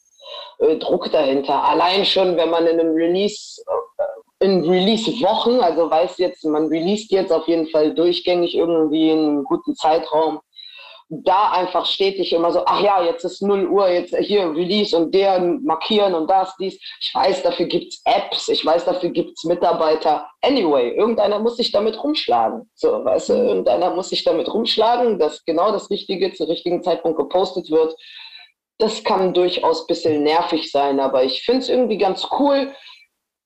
äh, 0.60 0.78
Druck 0.78 1.12
dahinter. 1.12 1.64
Allein 1.64 2.06
schon, 2.06 2.36
wenn 2.36 2.50
man 2.50 2.68
in 2.68 2.80
einem 2.80 2.94
Release, 2.94 3.62
äh, 3.98 4.04
in 4.40 4.64
Release-Wochen, 4.64 5.60
also 5.60 5.90
weiß 5.90 6.18
jetzt, 6.18 6.46
man 6.46 6.68
released 6.68 7.12
jetzt 7.12 7.32
auf 7.32 7.48
jeden 7.48 7.68
Fall 7.68 7.94
durchgängig 7.94 8.56
irgendwie 8.56 9.10
in 9.10 9.20
einem 9.20 9.44
guten 9.44 9.76
Zeitraum, 9.76 10.40
da 11.10 11.52
einfach 11.52 11.88
stetig 11.88 12.32
immer 12.34 12.52
so, 12.52 12.62
ach 12.66 12.82
ja, 12.82 13.04
jetzt 13.04 13.24
ist 13.26 13.42
0 13.42 13.68
Uhr, 13.68 13.90
jetzt 13.90 14.16
hier 14.16 14.52
Release 14.52 14.96
und 14.96 15.14
der 15.14 15.40
markieren 15.40 16.14
und 16.14 16.30
das, 16.30 16.56
dies. 16.58 16.80
Ich 17.02 17.14
weiß, 17.14 17.42
dafür 17.42 17.66
gibt's 17.66 18.02
Apps, 18.06 18.48
ich 18.48 18.64
weiß, 18.64 18.86
dafür 18.86 19.10
gibt's 19.10 19.44
Mitarbeiter. 19.44 20.30
Anyway, 20.42 20.92
irgendeiner 20.96 21.40
muss 21.40 21.58
sich 21.58 21.72
damit 21.72 22.02
rumschlagen. 22.02 22.70
So, 22.76 23.04
weißt 23.04 23.30
du, 23.30 23.34
irgendeiner 23.34 23.90
muss 23.90 24.10
sich 24.10 24.24
damit 24.24 24.54
rumschlagen, 24.54 25.18
dass 25.18 25.44
genau 25.46 25.72
das 25.72 25.90
Richtige 25.90 26.32
zum 26.34 26.48
richtigen 26.48 26.84
Zeitpunkt 26.84 27.18
gepostet 27.18 27.72
wird. 27.72 27.96
Das 28.78 29.04
kann 29.04 29.34
durchaus 29.34 29.82
ein 29.82 29.88
bisschen 29.88 30.24
nervig 30.24 30.72
sein, 30.72 31.00
aber 31.00 31.24
ich 31.24 31.42
finde 31.42 31.62
es 31.62 31.70
irgendwie 31.70 31.98
ganz 31.98 32.28
cool, 32.40 32.72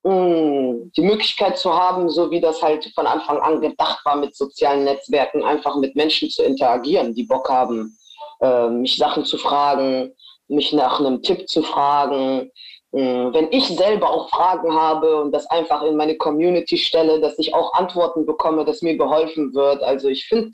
die 0.06 1.02
Möglichkeit 1.02 1.58
zu 1.58 1.74
haben, 1.74 2.10
so 2.10 2.30
wie 2.30 2.42
das 2.42 2.62
halt 2.62 2.92
von 2.94 3.08
Anfang 3.08 3.38
an 3.40 3.62
gedacht 3.62 4.00
war 4.04 4.18
mit 4.18 4.36
sozialen 4.36 4.84
Netzwerken, 4.84 5.44
einfach 5.44 5.78
mit 5.78 5.96
Menschen 5.96 6.30
zu 6.30 6.44
interagieren, 6.44 7.14
die 7.14 7.24
Bock 7.24 7.50
haben, 7.50 7.98
äh, 8.42 8.68
mich 8.68 8.98
Sachen 8.98 9.24
zu 9.24 9.38
fragen, 9.38 10.14
mich 10.50 10.74
nach 10.74 11.00
einem 11.00 11.22
Tipp 11.22 11.48
zu 11.48 11.64
fragen. 11.64 12.52
Wenn 12.96 13.48
ich 13.50 13.70
selber 13.70 14.08
auch 14.08 14.30
Fragen 14.30 14.72
habe 14.72 15.20
und 15.20 15.32
das 15.32 15.48
einfach 15.48 15.82
in 15.82 15.96
meine 15.96 16.16
Community 16.16 16.78
stelle, 16.78 17.20
dass 17.20 17.40
ich 17.40 17.56
auch 17.56 17.74
Antworten 17.74 18.24
bekomme, 18.28 18.66
dass 18.66 18.84
mir 18.84 18.96
geholfen 18.96 19.52
wird. 19.56 19.82
Also 19.82 20.10
ich 20.10 20.28
finde, 20.28 20.52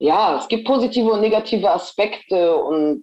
ja, 0.00 0.38
es 0.38 0.46
gibt 0.46 0.64
positive 0.64 1.10
und 1.10 1.20
negative 1.20 1.70
Aspekte 1.70 2.56
und 2.56 3.02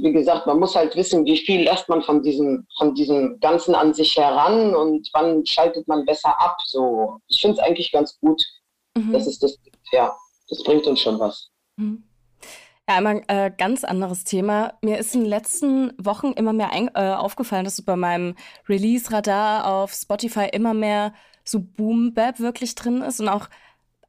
wie 0.00 0.12
gesagt, 0.12 0.46
man 0.46 0.60
muss 0.60 0.76
halt 0.76 0.94
wissen, 0.94 1.24
wie 1.24 1.38
viel 1.38 1.62
lässt 1.62 1.88
man 1.88 2.02
von 2.02 2.22
diesem, 2.22 2.66
von 2.78 2.94
diesem 2.94 3.40
Ganzen 3.40 3.74
an 3.74 3.92
sich 3.92 4.16
heran 4.16 4.74
und 4.74 5.08
wann 5.12 5.44
schaltet 5.44 5.88
man 5.88 6.04
besser 6.04 6.40
ab. 6.40 6.56
So, 6.64 7.18
ich 7.26 7.40
finde 7.40 7.56
es 7.56 7.62
eigentlich 7.62 7.90
ganz 7.90 8.18
gut. 8.20 8.40
Mhm. 8.96 9.12
Das 9.12 9.26
ist 9.26 9.42
das, 9.42 9.58
ja, 9.90 10.16
das 10.48 10.62
bringt 10.62 10.86
uns 10.86 11.00
schon 11.00 11.18
was. 11.18 11.50
Mhm. 11.76 12.04
Ja, 12.88 12.94
einmal 12.98 13.22
äh, 13.26 13.50
ganz 13.50 13.82
anderes 13.82 14.22
Thema. 14.22 14.74
Mir 14.82 14.98
ist 14.98 15.16
in 15.16 15.22
den 15.22 15.28
letzten 15.28 15.92
Wochen 15.98 16.30
immer 16.30 16.52
mehr 16.52 16.70
ein, 16.70 16.88
äh, 16.94 17.14
aufgefallen, 17.14 17.64
dass 17.64 17.74
so 17.74 17.82
bei 17.82 17.96
meinem 17.96 18.36
Release-Radar 18.68 19.66
auf 19.66 19.92
Spotify 19.92 20.48
immer 20.52 20.74
mehr 20.74 21.12
so 21.42 21.58
Boom-Bap 21.58 22.38
wirklich 22.38 22.76
drin 22.76 23.02
ist 23.02 23.18
und 23.18 23.28
auch, 23.28 23.48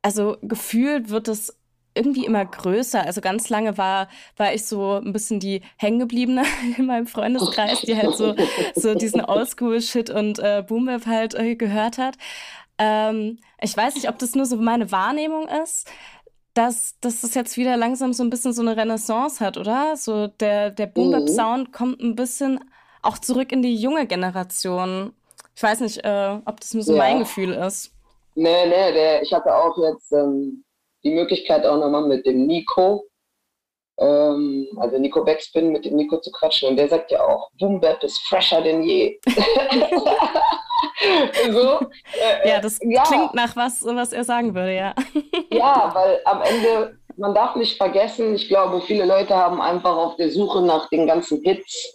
also 0.04 0.38
gefühlt 0.44 1.10
wird 1.10 1.28
es 1.28 1.58
irgendwie 1.98 2.26
immer 2.26 2.46
größer. 2.46 3.04
Also 3.04 3.20
ganz 3.20 3.50
lange 3.50 3.78
war, 3.78 4.08
war 4.38 4.54
ich 4.54 4.66
so 4.66 4.94
ein 4.94 5.12
bisschen 5.12 5.40
die 5.40 5.62
hängengebliebene 5.78 6.44
in 6.78 6.86
meinem 6.86 7.08
Freundeskreis, 7.08 7.82
die 7.82 7.98
halt 7.98 8.16
so, 8.16 8.36
so 8.76 8.96
diesen 8.96 9.24
Oldschool-Shit 9.24 10.10
und 10.10 10.40
äh, 10.40 10.64
Boom 10.66 10.88
halt 11.06 11.36
äh, 11.36 11.56
gehört 11.56 11.98
hat. 11.98 12.16
Ähm, 12.78 13.40
ich 13.60 13.76
weiß 13.76 13.96
nicht, 13.96 14.08
ob 14.08 14.20
das 14.20 14.36
nur 14.36 14.46
so 14.46 14.56
meine 14.58 14.92
Wahrnehmung 14.92 15.48
ist, 15.64 15.90
dass, 16.54 17.00
dass 17.02 17.22
das 17.22 17.36
jetzt 17.36 17.58
wieder 17.58 17.78
langsam 17.78 18.14
so 18.14 18.24
ein 18.24 18.30
bisschen 18.30 18.54
so 18.54 18.62
eine 18.62 18.78
Renaissance 18.78 19.44
hat, 19.44 19.58
oder? 19.58 19.96
So 19.96 20.28
der, 20.28 20.72
der 20.72 20.88
Boom 20.88 21.28
Sound 21.28 21.72
kommt 21.72 22.02
ein 22.02 22.16
bisschen 22.16 22.60
auch 23.02 23.18
zurück 23.18 23.52
in 23.52 23.62
die 23.62 23.76
junge 23.76 24.08
Generation. 24.08 25.14
Ich 25.56 25.64
weiß 25.64 25.82
nicht, 25.82 26.04
äh, 26.04 26.40
ob 26.46 26.60
das 26.60 26.74
nur 26.74 26.84
so 26.84 26.94
ja. 26.94 27.00
mein 27.00 27.20
Gefühl 27.20 27.54
ist. 27.54 27.92
Nee, 28.36 28.68
nee, 28.68 28.94
der, 28.94 29.22
ich 29.24 29.34
hatte 29.34 29.54
auch 29.56 29.76
jetzt 29.78 30.12
ähm, 30.12 30.64
die 31.08 31.16
Möglichkeit 31.16 31.66
auch 31.66 31.78
nochmal 31.78 32.06
mit 32.06 32.26
dem 32.26 32.46
Nico, 32.46 33.06
ähm, 34.00 34.68
also 34.78 34.98
Nico 34.98 35.24
Backspin, 35.24 35.72
mit 35.72 35.86
dem 35.86 35.96
Nico 35.96 36.20
zu 36.20 36.30
quatschen. 36.32 36.70
Und 36.70 36.76
der 36.76 36.90
sagt 36.90 37.12
ja 37.12 37.24
auch, 37.24 37.50
Boom 37.58 37.80
Bap 37.80 38.04
ist 38.04 38.20
fresher 38.28 38.62
denn 38.62 38.84
je. 38.84 39.18
so, 41.52 41.80
äh, 42.20 42.50
ja, 42.50 42.60
das 42.60 42.80
ja. 42.82 43.04
klingt 43.04 43.34
nach 43.34 43.56
was, 43.56 43.84
was 43.84 44.12
er 44.12 44.26
sagen 44.26 44.54
würde, 44.54 44.76
ja. 44.76 44.94
ja, 45.52 45.92
weil 45.94 46.20
am 46.26 46.42
Ende, 46.42 46.98
man 47.16 47.34
darf 47.34 47.56
nicht 47.56 47.78
vergessen, 47.78 48.36
ich 48.36 48.50
glaube, 48.50 48.82
viele 48.82 49.06
Leute 49.06 49.36
haben 49.36 49.62
einfach 49.62 49.96
auf 49.96 50.18
der 50.18 50.30
Suche 50.30 50.62
nach 50.62 50.90
den 50.90 51.08
ganzen 51.08 51.42
Hits 51.42 51.94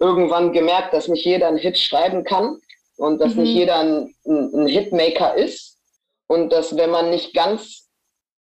irgendwann 0.00 0.52
gemerkt, 0.52 0.92
dass 0.92 1.08
nicht 1.08 1.24
jeder 1.24 1.48
einen 1.48 1.56
Hit 1.58 1.78
schreiben 1.78 2.24
kann 2.24 2.58
und 2.96 3.20
dass 3.20 3.34
mhm. 3.34 3.42
nicht 3.42 3.54
jeder 3.54 3.78
ein, 3.78 4.14
ein 4.26 4.66
Hitmaker 4.66 5.36
ist 5.36 5.78
und 6.26 6.52
dass 6.52 6.76
wenn 6.76 6.90
man 6.90 7.10
nicht 7.10 7.34
ganz 7.34 7.85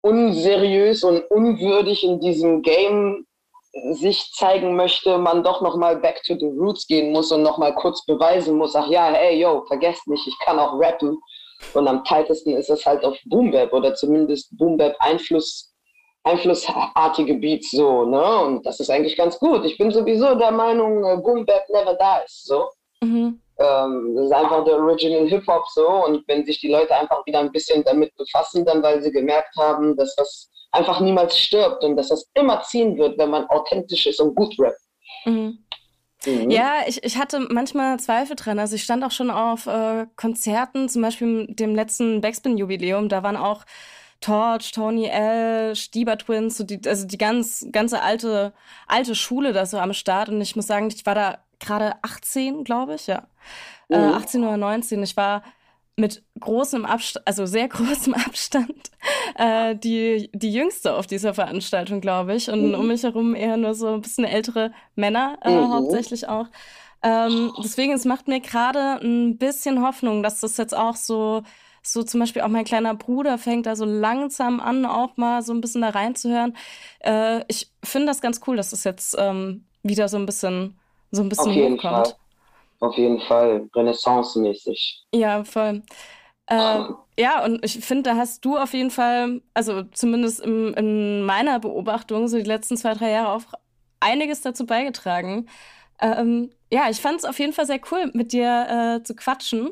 unseriös 0.05 1.03
und 1.03 1.23
unwürdig 1.31 2.03
in 2.03 2.19
diesem 2.19 2.61
Game 2.61 3.25
sich 3.91 4.31
zeigen 4.33 4.75
möchte, 4.75 5.17
man 5.17 5.43
doch 5.43 5.61
noch 5.61 5.75
mal 5.75 5.97
back 5.97 6.21
to 6.23 6.35
the 6.37 6.45
roots 6.45 6.85
gehen 6.85 7.11
muss 7.11 7.31
und 7.31 7.41
noch 7.41 7.57
mal 7.57 7.73
kurz 7.73 8.05
beweisen 8.05 8.55
muss, 8.55 8.75
ach 8.75 8.87
ja, 8.87 9.11
hey, 9.11 9.39
yo, 9.39 9.65
vergesst 9.67 10.07
nicht, 10.07 10.25
ich 10.27 10.37
kann 10.45 10.59
auch 10.59 10.79
rappen. 10.79 11.17
Und 11.73 11.87
am 11.87 12.03
tightesten 12.03 12.51
ist 12.51 12.69
es 12.69 12.85
halt 12.85 13.03
auf 13.03 13.17
Boom 13.25 13.49
Bap 13.49 13.73
oder 13.73 13.95
zumindest 13.95 14.55
Boom 14.55 14.77
Bap 14.77 14.95
Einfluss, 14.99 15.73
einflussartige 16.23 17.33
Beats 17.35 17.71
so, 17.71 18.05
ne? 18.05 18.39
Und 18.41 18.65
das 18.65 18.79
ist 18.79 18.91
eigentlich 18.91 19.17
ganz 19.17 19.39
gut. 19.39 19.65
Ich 19.65 19.77
bin 19.77 19.89
sowieso 19.89 20.35
der 20.35 20.51
Meinung, 20.51 21.03
äh, 21.03 21.17
Boom 21.17 21.45
Bap 21.45 21.63
never 21.69 21.95
dies, 21.95 22.43
so. 22.43 22.69
Mhm. 23.01 23.41
Ähm, 23.57 24.15
das 24.15 24.25
ist 24.25 24.31
einfach 24.33 24.65
der 24.65 24.77
Original 24.77 25.27
Hip-Hop 25.27 25.65
so. 25.73 25.87
Und 25.87 26.27
wenn 26.27 26.45
sich 26.45 26.59
die 26.59 26.71
Leute 26.71 26.95
einfach 26.95 27.25
wieder 27.25 27.39
ein 27.39 27.51
bisschen 27.51 27.83
damit 27.83 28.15
befassen, 28.15 28.65
dann 28.65 28.83
weil 28.83 29.01
sie 29.01 29.11
gemerkt 29.11 29.55
haben, 29.57 29.95
dass 29.95 30.15
das 30.15 30.49
einfach 30.71 30.99
niemals 30.99 31.37
stirbt 31.37 31.83
und 31.83 31.95
dass 31.95 32.09
das 32.09 32.29
immer 32.33 32.61
ziehen 32.63 32.97
wird, 32.97 33.17
wenn 33.17 33.29
man 33.29 33.45
authentisch 33.47 34.07
ist 34.07 34.19
und 34.19 34.35
gut 34.35 34.55
rappt. 34.59 34.79
Mhm. 35.25 35.59
Mhm. 36.25 36.49
Ja, 36.49 36.81
ich, 36.87 37.03
ich 37.03 37.17
hatte 37.17 37.39
manchmal 37.39 37.99
Zweifel 37.99 38.35
dran. 38.35 38.59
Also 38.59 38.75
ich 38.75 38.83
stand 38.83 39.03
auch 39.03 39.11
schon 39.11 39.29
auf 39.29 39.67
äh, 39.67 40.07
Konzerten, 40.15 40.89
zum 40.89 41.01
Beispiel 41.01 41.47
dem 41.49 41.75
letzten 41.75 42.21
Backspin-Jubiläum, 42.21 43.09
da 43.09 43.23
waren 43.23 43.37
auch 43.37 43.63
Torch, 44.21 44.71
Tony 44.71 45.05
L, 45.05 45.75
Stieber 45.75 46.17
Twins, 46.17 46.57
so 46.57 46.63
die, 46.63 46.79
also 46.87 47.05
die 47.05 47.17
ganz, 47.17 47.67
ganze 47.71 48.01
alte, 48.01 48.53
alte 48.87 49.13
Schule 49.13 49.53
da 49.53 49.65
so 49.65 49.77
am 49.77 49.93
Start. 49.93 50.29
Und 50.29 50.41
ich 50.41 50.55
muss 50.55 50.67
sagen, 50.67 50.87
ich 50.87 51.05
war 51.05 51.15
da 51.15 51.37
gerade 51.65 51.95
18, 52.03 52.63
glaube 52.63 52.95
ich, 52.95 53.07
ja. 53.07 53.27
Mhm. 53.89 53.95
Äh, 53.95 54.13
18 54.13 54.43
oder 54.43 54.57
19. 54.57 55.01
Ich 55.03 55.17
war 55.17 55.43
mit 55.97 56.23
großem 56.39 56.85
Abstand, 56.85 57.27
also 57.27 57.45
sehr 57.45 57.67
großem 57.69 58.13
Abstand, 58.13 58.91
äh, 59.35 59.75
die, 59.75 60.29
die 60.33 60.51
jüngste 60.51 60.93
auf 60.95 61.07
dieser 61.07 61.33
Veranstaltung, 61.33 62.01
glaube 62.01 62.35
ich. 62.35 62.49
Und 62.49 62.69
mhm. 62.69 62.75
um 62.75 62.87
mich 62.87 63.03
herum 63.03 63.35
eher 63.35 63.57
nur 63.57 63.73
so 63.73 63.93
ein 63.93 64.01
bisschen 64.01 64.25
ältere 64.25 64.71
Männer, 64.95 65.37
äh, 65.41 65.55
mhm. 65.55 65.71
hauptsächlich 65.71 66.27
auch. 66.27 66.47
Ähm, 67.03 67.53
deswegen, 67.63 67.93
es 67.93 68.05
macht 68.05 68.27
mir 68.27 68.41
gerade 68.41 68.99
ein 69.01 69.37
bisschen 69.37 69.81
Hoffnung, 69.81 70.23
dass 70.23 70.39
das 70.39 70.57
jetzt 70.57 70.75
auch 70.75 70.95
so, 70.95 71.43
so 71.83 72.01
zum 72.03 72.19
Beispiel 72.19 72.41
auch 72.41 72.47
mein 72.47 72.65
kleiner 72.65 72.95
Bruder 72.95 73.37
fängt 73.37 73.67
da 73.67 73.75
so 73.75 73.85
langsam 73.85 74.59
an, 74.59 74.85
auch 74.85 75.15
mal 75.15 75.43
so 75.43 75.53
ein 75.53 75.61
bisschen 75.61 75.81
da 75.81 75.89
reinzuhören. 75.89 76.57
Äh, 76.99 77.41
ich 77.47 77.71
finde 77.83 78.07
das 78.07 78.21
ganz 78.21 78.41
cool, 78.47 78.57
dass 78.57 78.71
das 78.71 78.83
jetzt 78.83 79.15
ähm, 79.19 79.65
wieder 79.83 80.09
so 80.09 80.17
ein 80.17 80.25
bisschen 80.25 80.79
so 81.15 81.21
ein 81.21 81.29
bisschen 81.29 81.49
Auf 81.51 81.55
jeden 81.55 81.75
hochkommt. 81.75 82.07
Fall. 82.07 82.15
Auf 82.81 82.97
jeden 82.97 83.19
Fall, 83.21 83.69
Renaissance-mäßig. 83.73 85.05
Ja, 85.13 85.43
voll. 85.43 85.81
Äh, 86.47 86.79
ja, 87.17 87.43
und 87.43 87.63
ich 87.63 87.79
finde, 87.83 88.03
da 88.11 88.15
hast 88.17 88.43
du 88.45 88.57
auf 88.57 88.73
jeden 88.73 88.91
Fall, 88.91 89.41
also 89.53 89.83
zumindest 89.83 90.41
im, 90.41 90.73
in 90.75 91.23
meiner 91.23 91.59
Beobachtung, 91.59 92.27
so 92.27 92.37
die 92.37 92.43
letzten 92.43 92.77
zwei, 92.77 92.93
drei 92.93 93.11
Jahre 93.11 93.29
auch 93.31 93.43
einiges 93.99 94.41
dazu 94.41 94.65
beigetragen. 94.65 95.47
Ähm, 95.99 96.51
ja, 96.71 96.89
ich 96.89 96.99
fand 97.01 97.19
es 97.19 97.25
auf 97.25 97.39
jeden 97.39 97.53
Fall 97.53 97.65
sehr 97.65 97.79
cool, 97.91 98.11
mit 98.13 98.33
dir 98.33 98.99
äh, 98.99 99.03
zu 99.03 99.15
quatschen. 99.15 99.71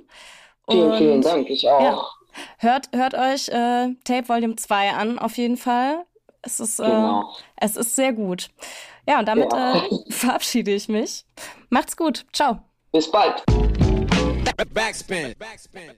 Vielen, 0.70 0.92
und, 0.92 0.98
vielen 0.98 1.22
Dank, 1.22 1.50
ich 1.50 1.70
auch. 1.70 1.82
Ja, 1.82 2.08
hört, 2.58 2.90
hört 2.96 3.14
euch 3.14 3.50
äh, 3.50 3.94
Tape 4.06 4.30
Volume 4.30 4.56
2 4.56 4.92
an, 4.94 5.20
auf 5.20 5.38
jeden 5.38 5.58
Fall. 5.58 6.06
Es 6.46 6.60
ist, 6.60 6.80
äh, 6.80 6.84
genau. 6.84 7.34
es 7.56 7.78
ist 7.78 7.96
sehr 7.96 8.12
gut. 8.12 8.50
Ja, 9.08 9.20
und 9.20 9.26
damit 9.26 9.52
ja. 9.52 9.78
Äh, 9.78 9.90
verabschiede 10.12 10.72
ich 10.72 10.90
mich. 10.90 11.26
Macht's 11.70 11.96
gut. 11.96 12.26
Ciao. 12.34 12.60
Bis 12.92 13.10
bald. 13.10 13.44
Backspin. 14.74 15.34
Backspin. 15.40 15.98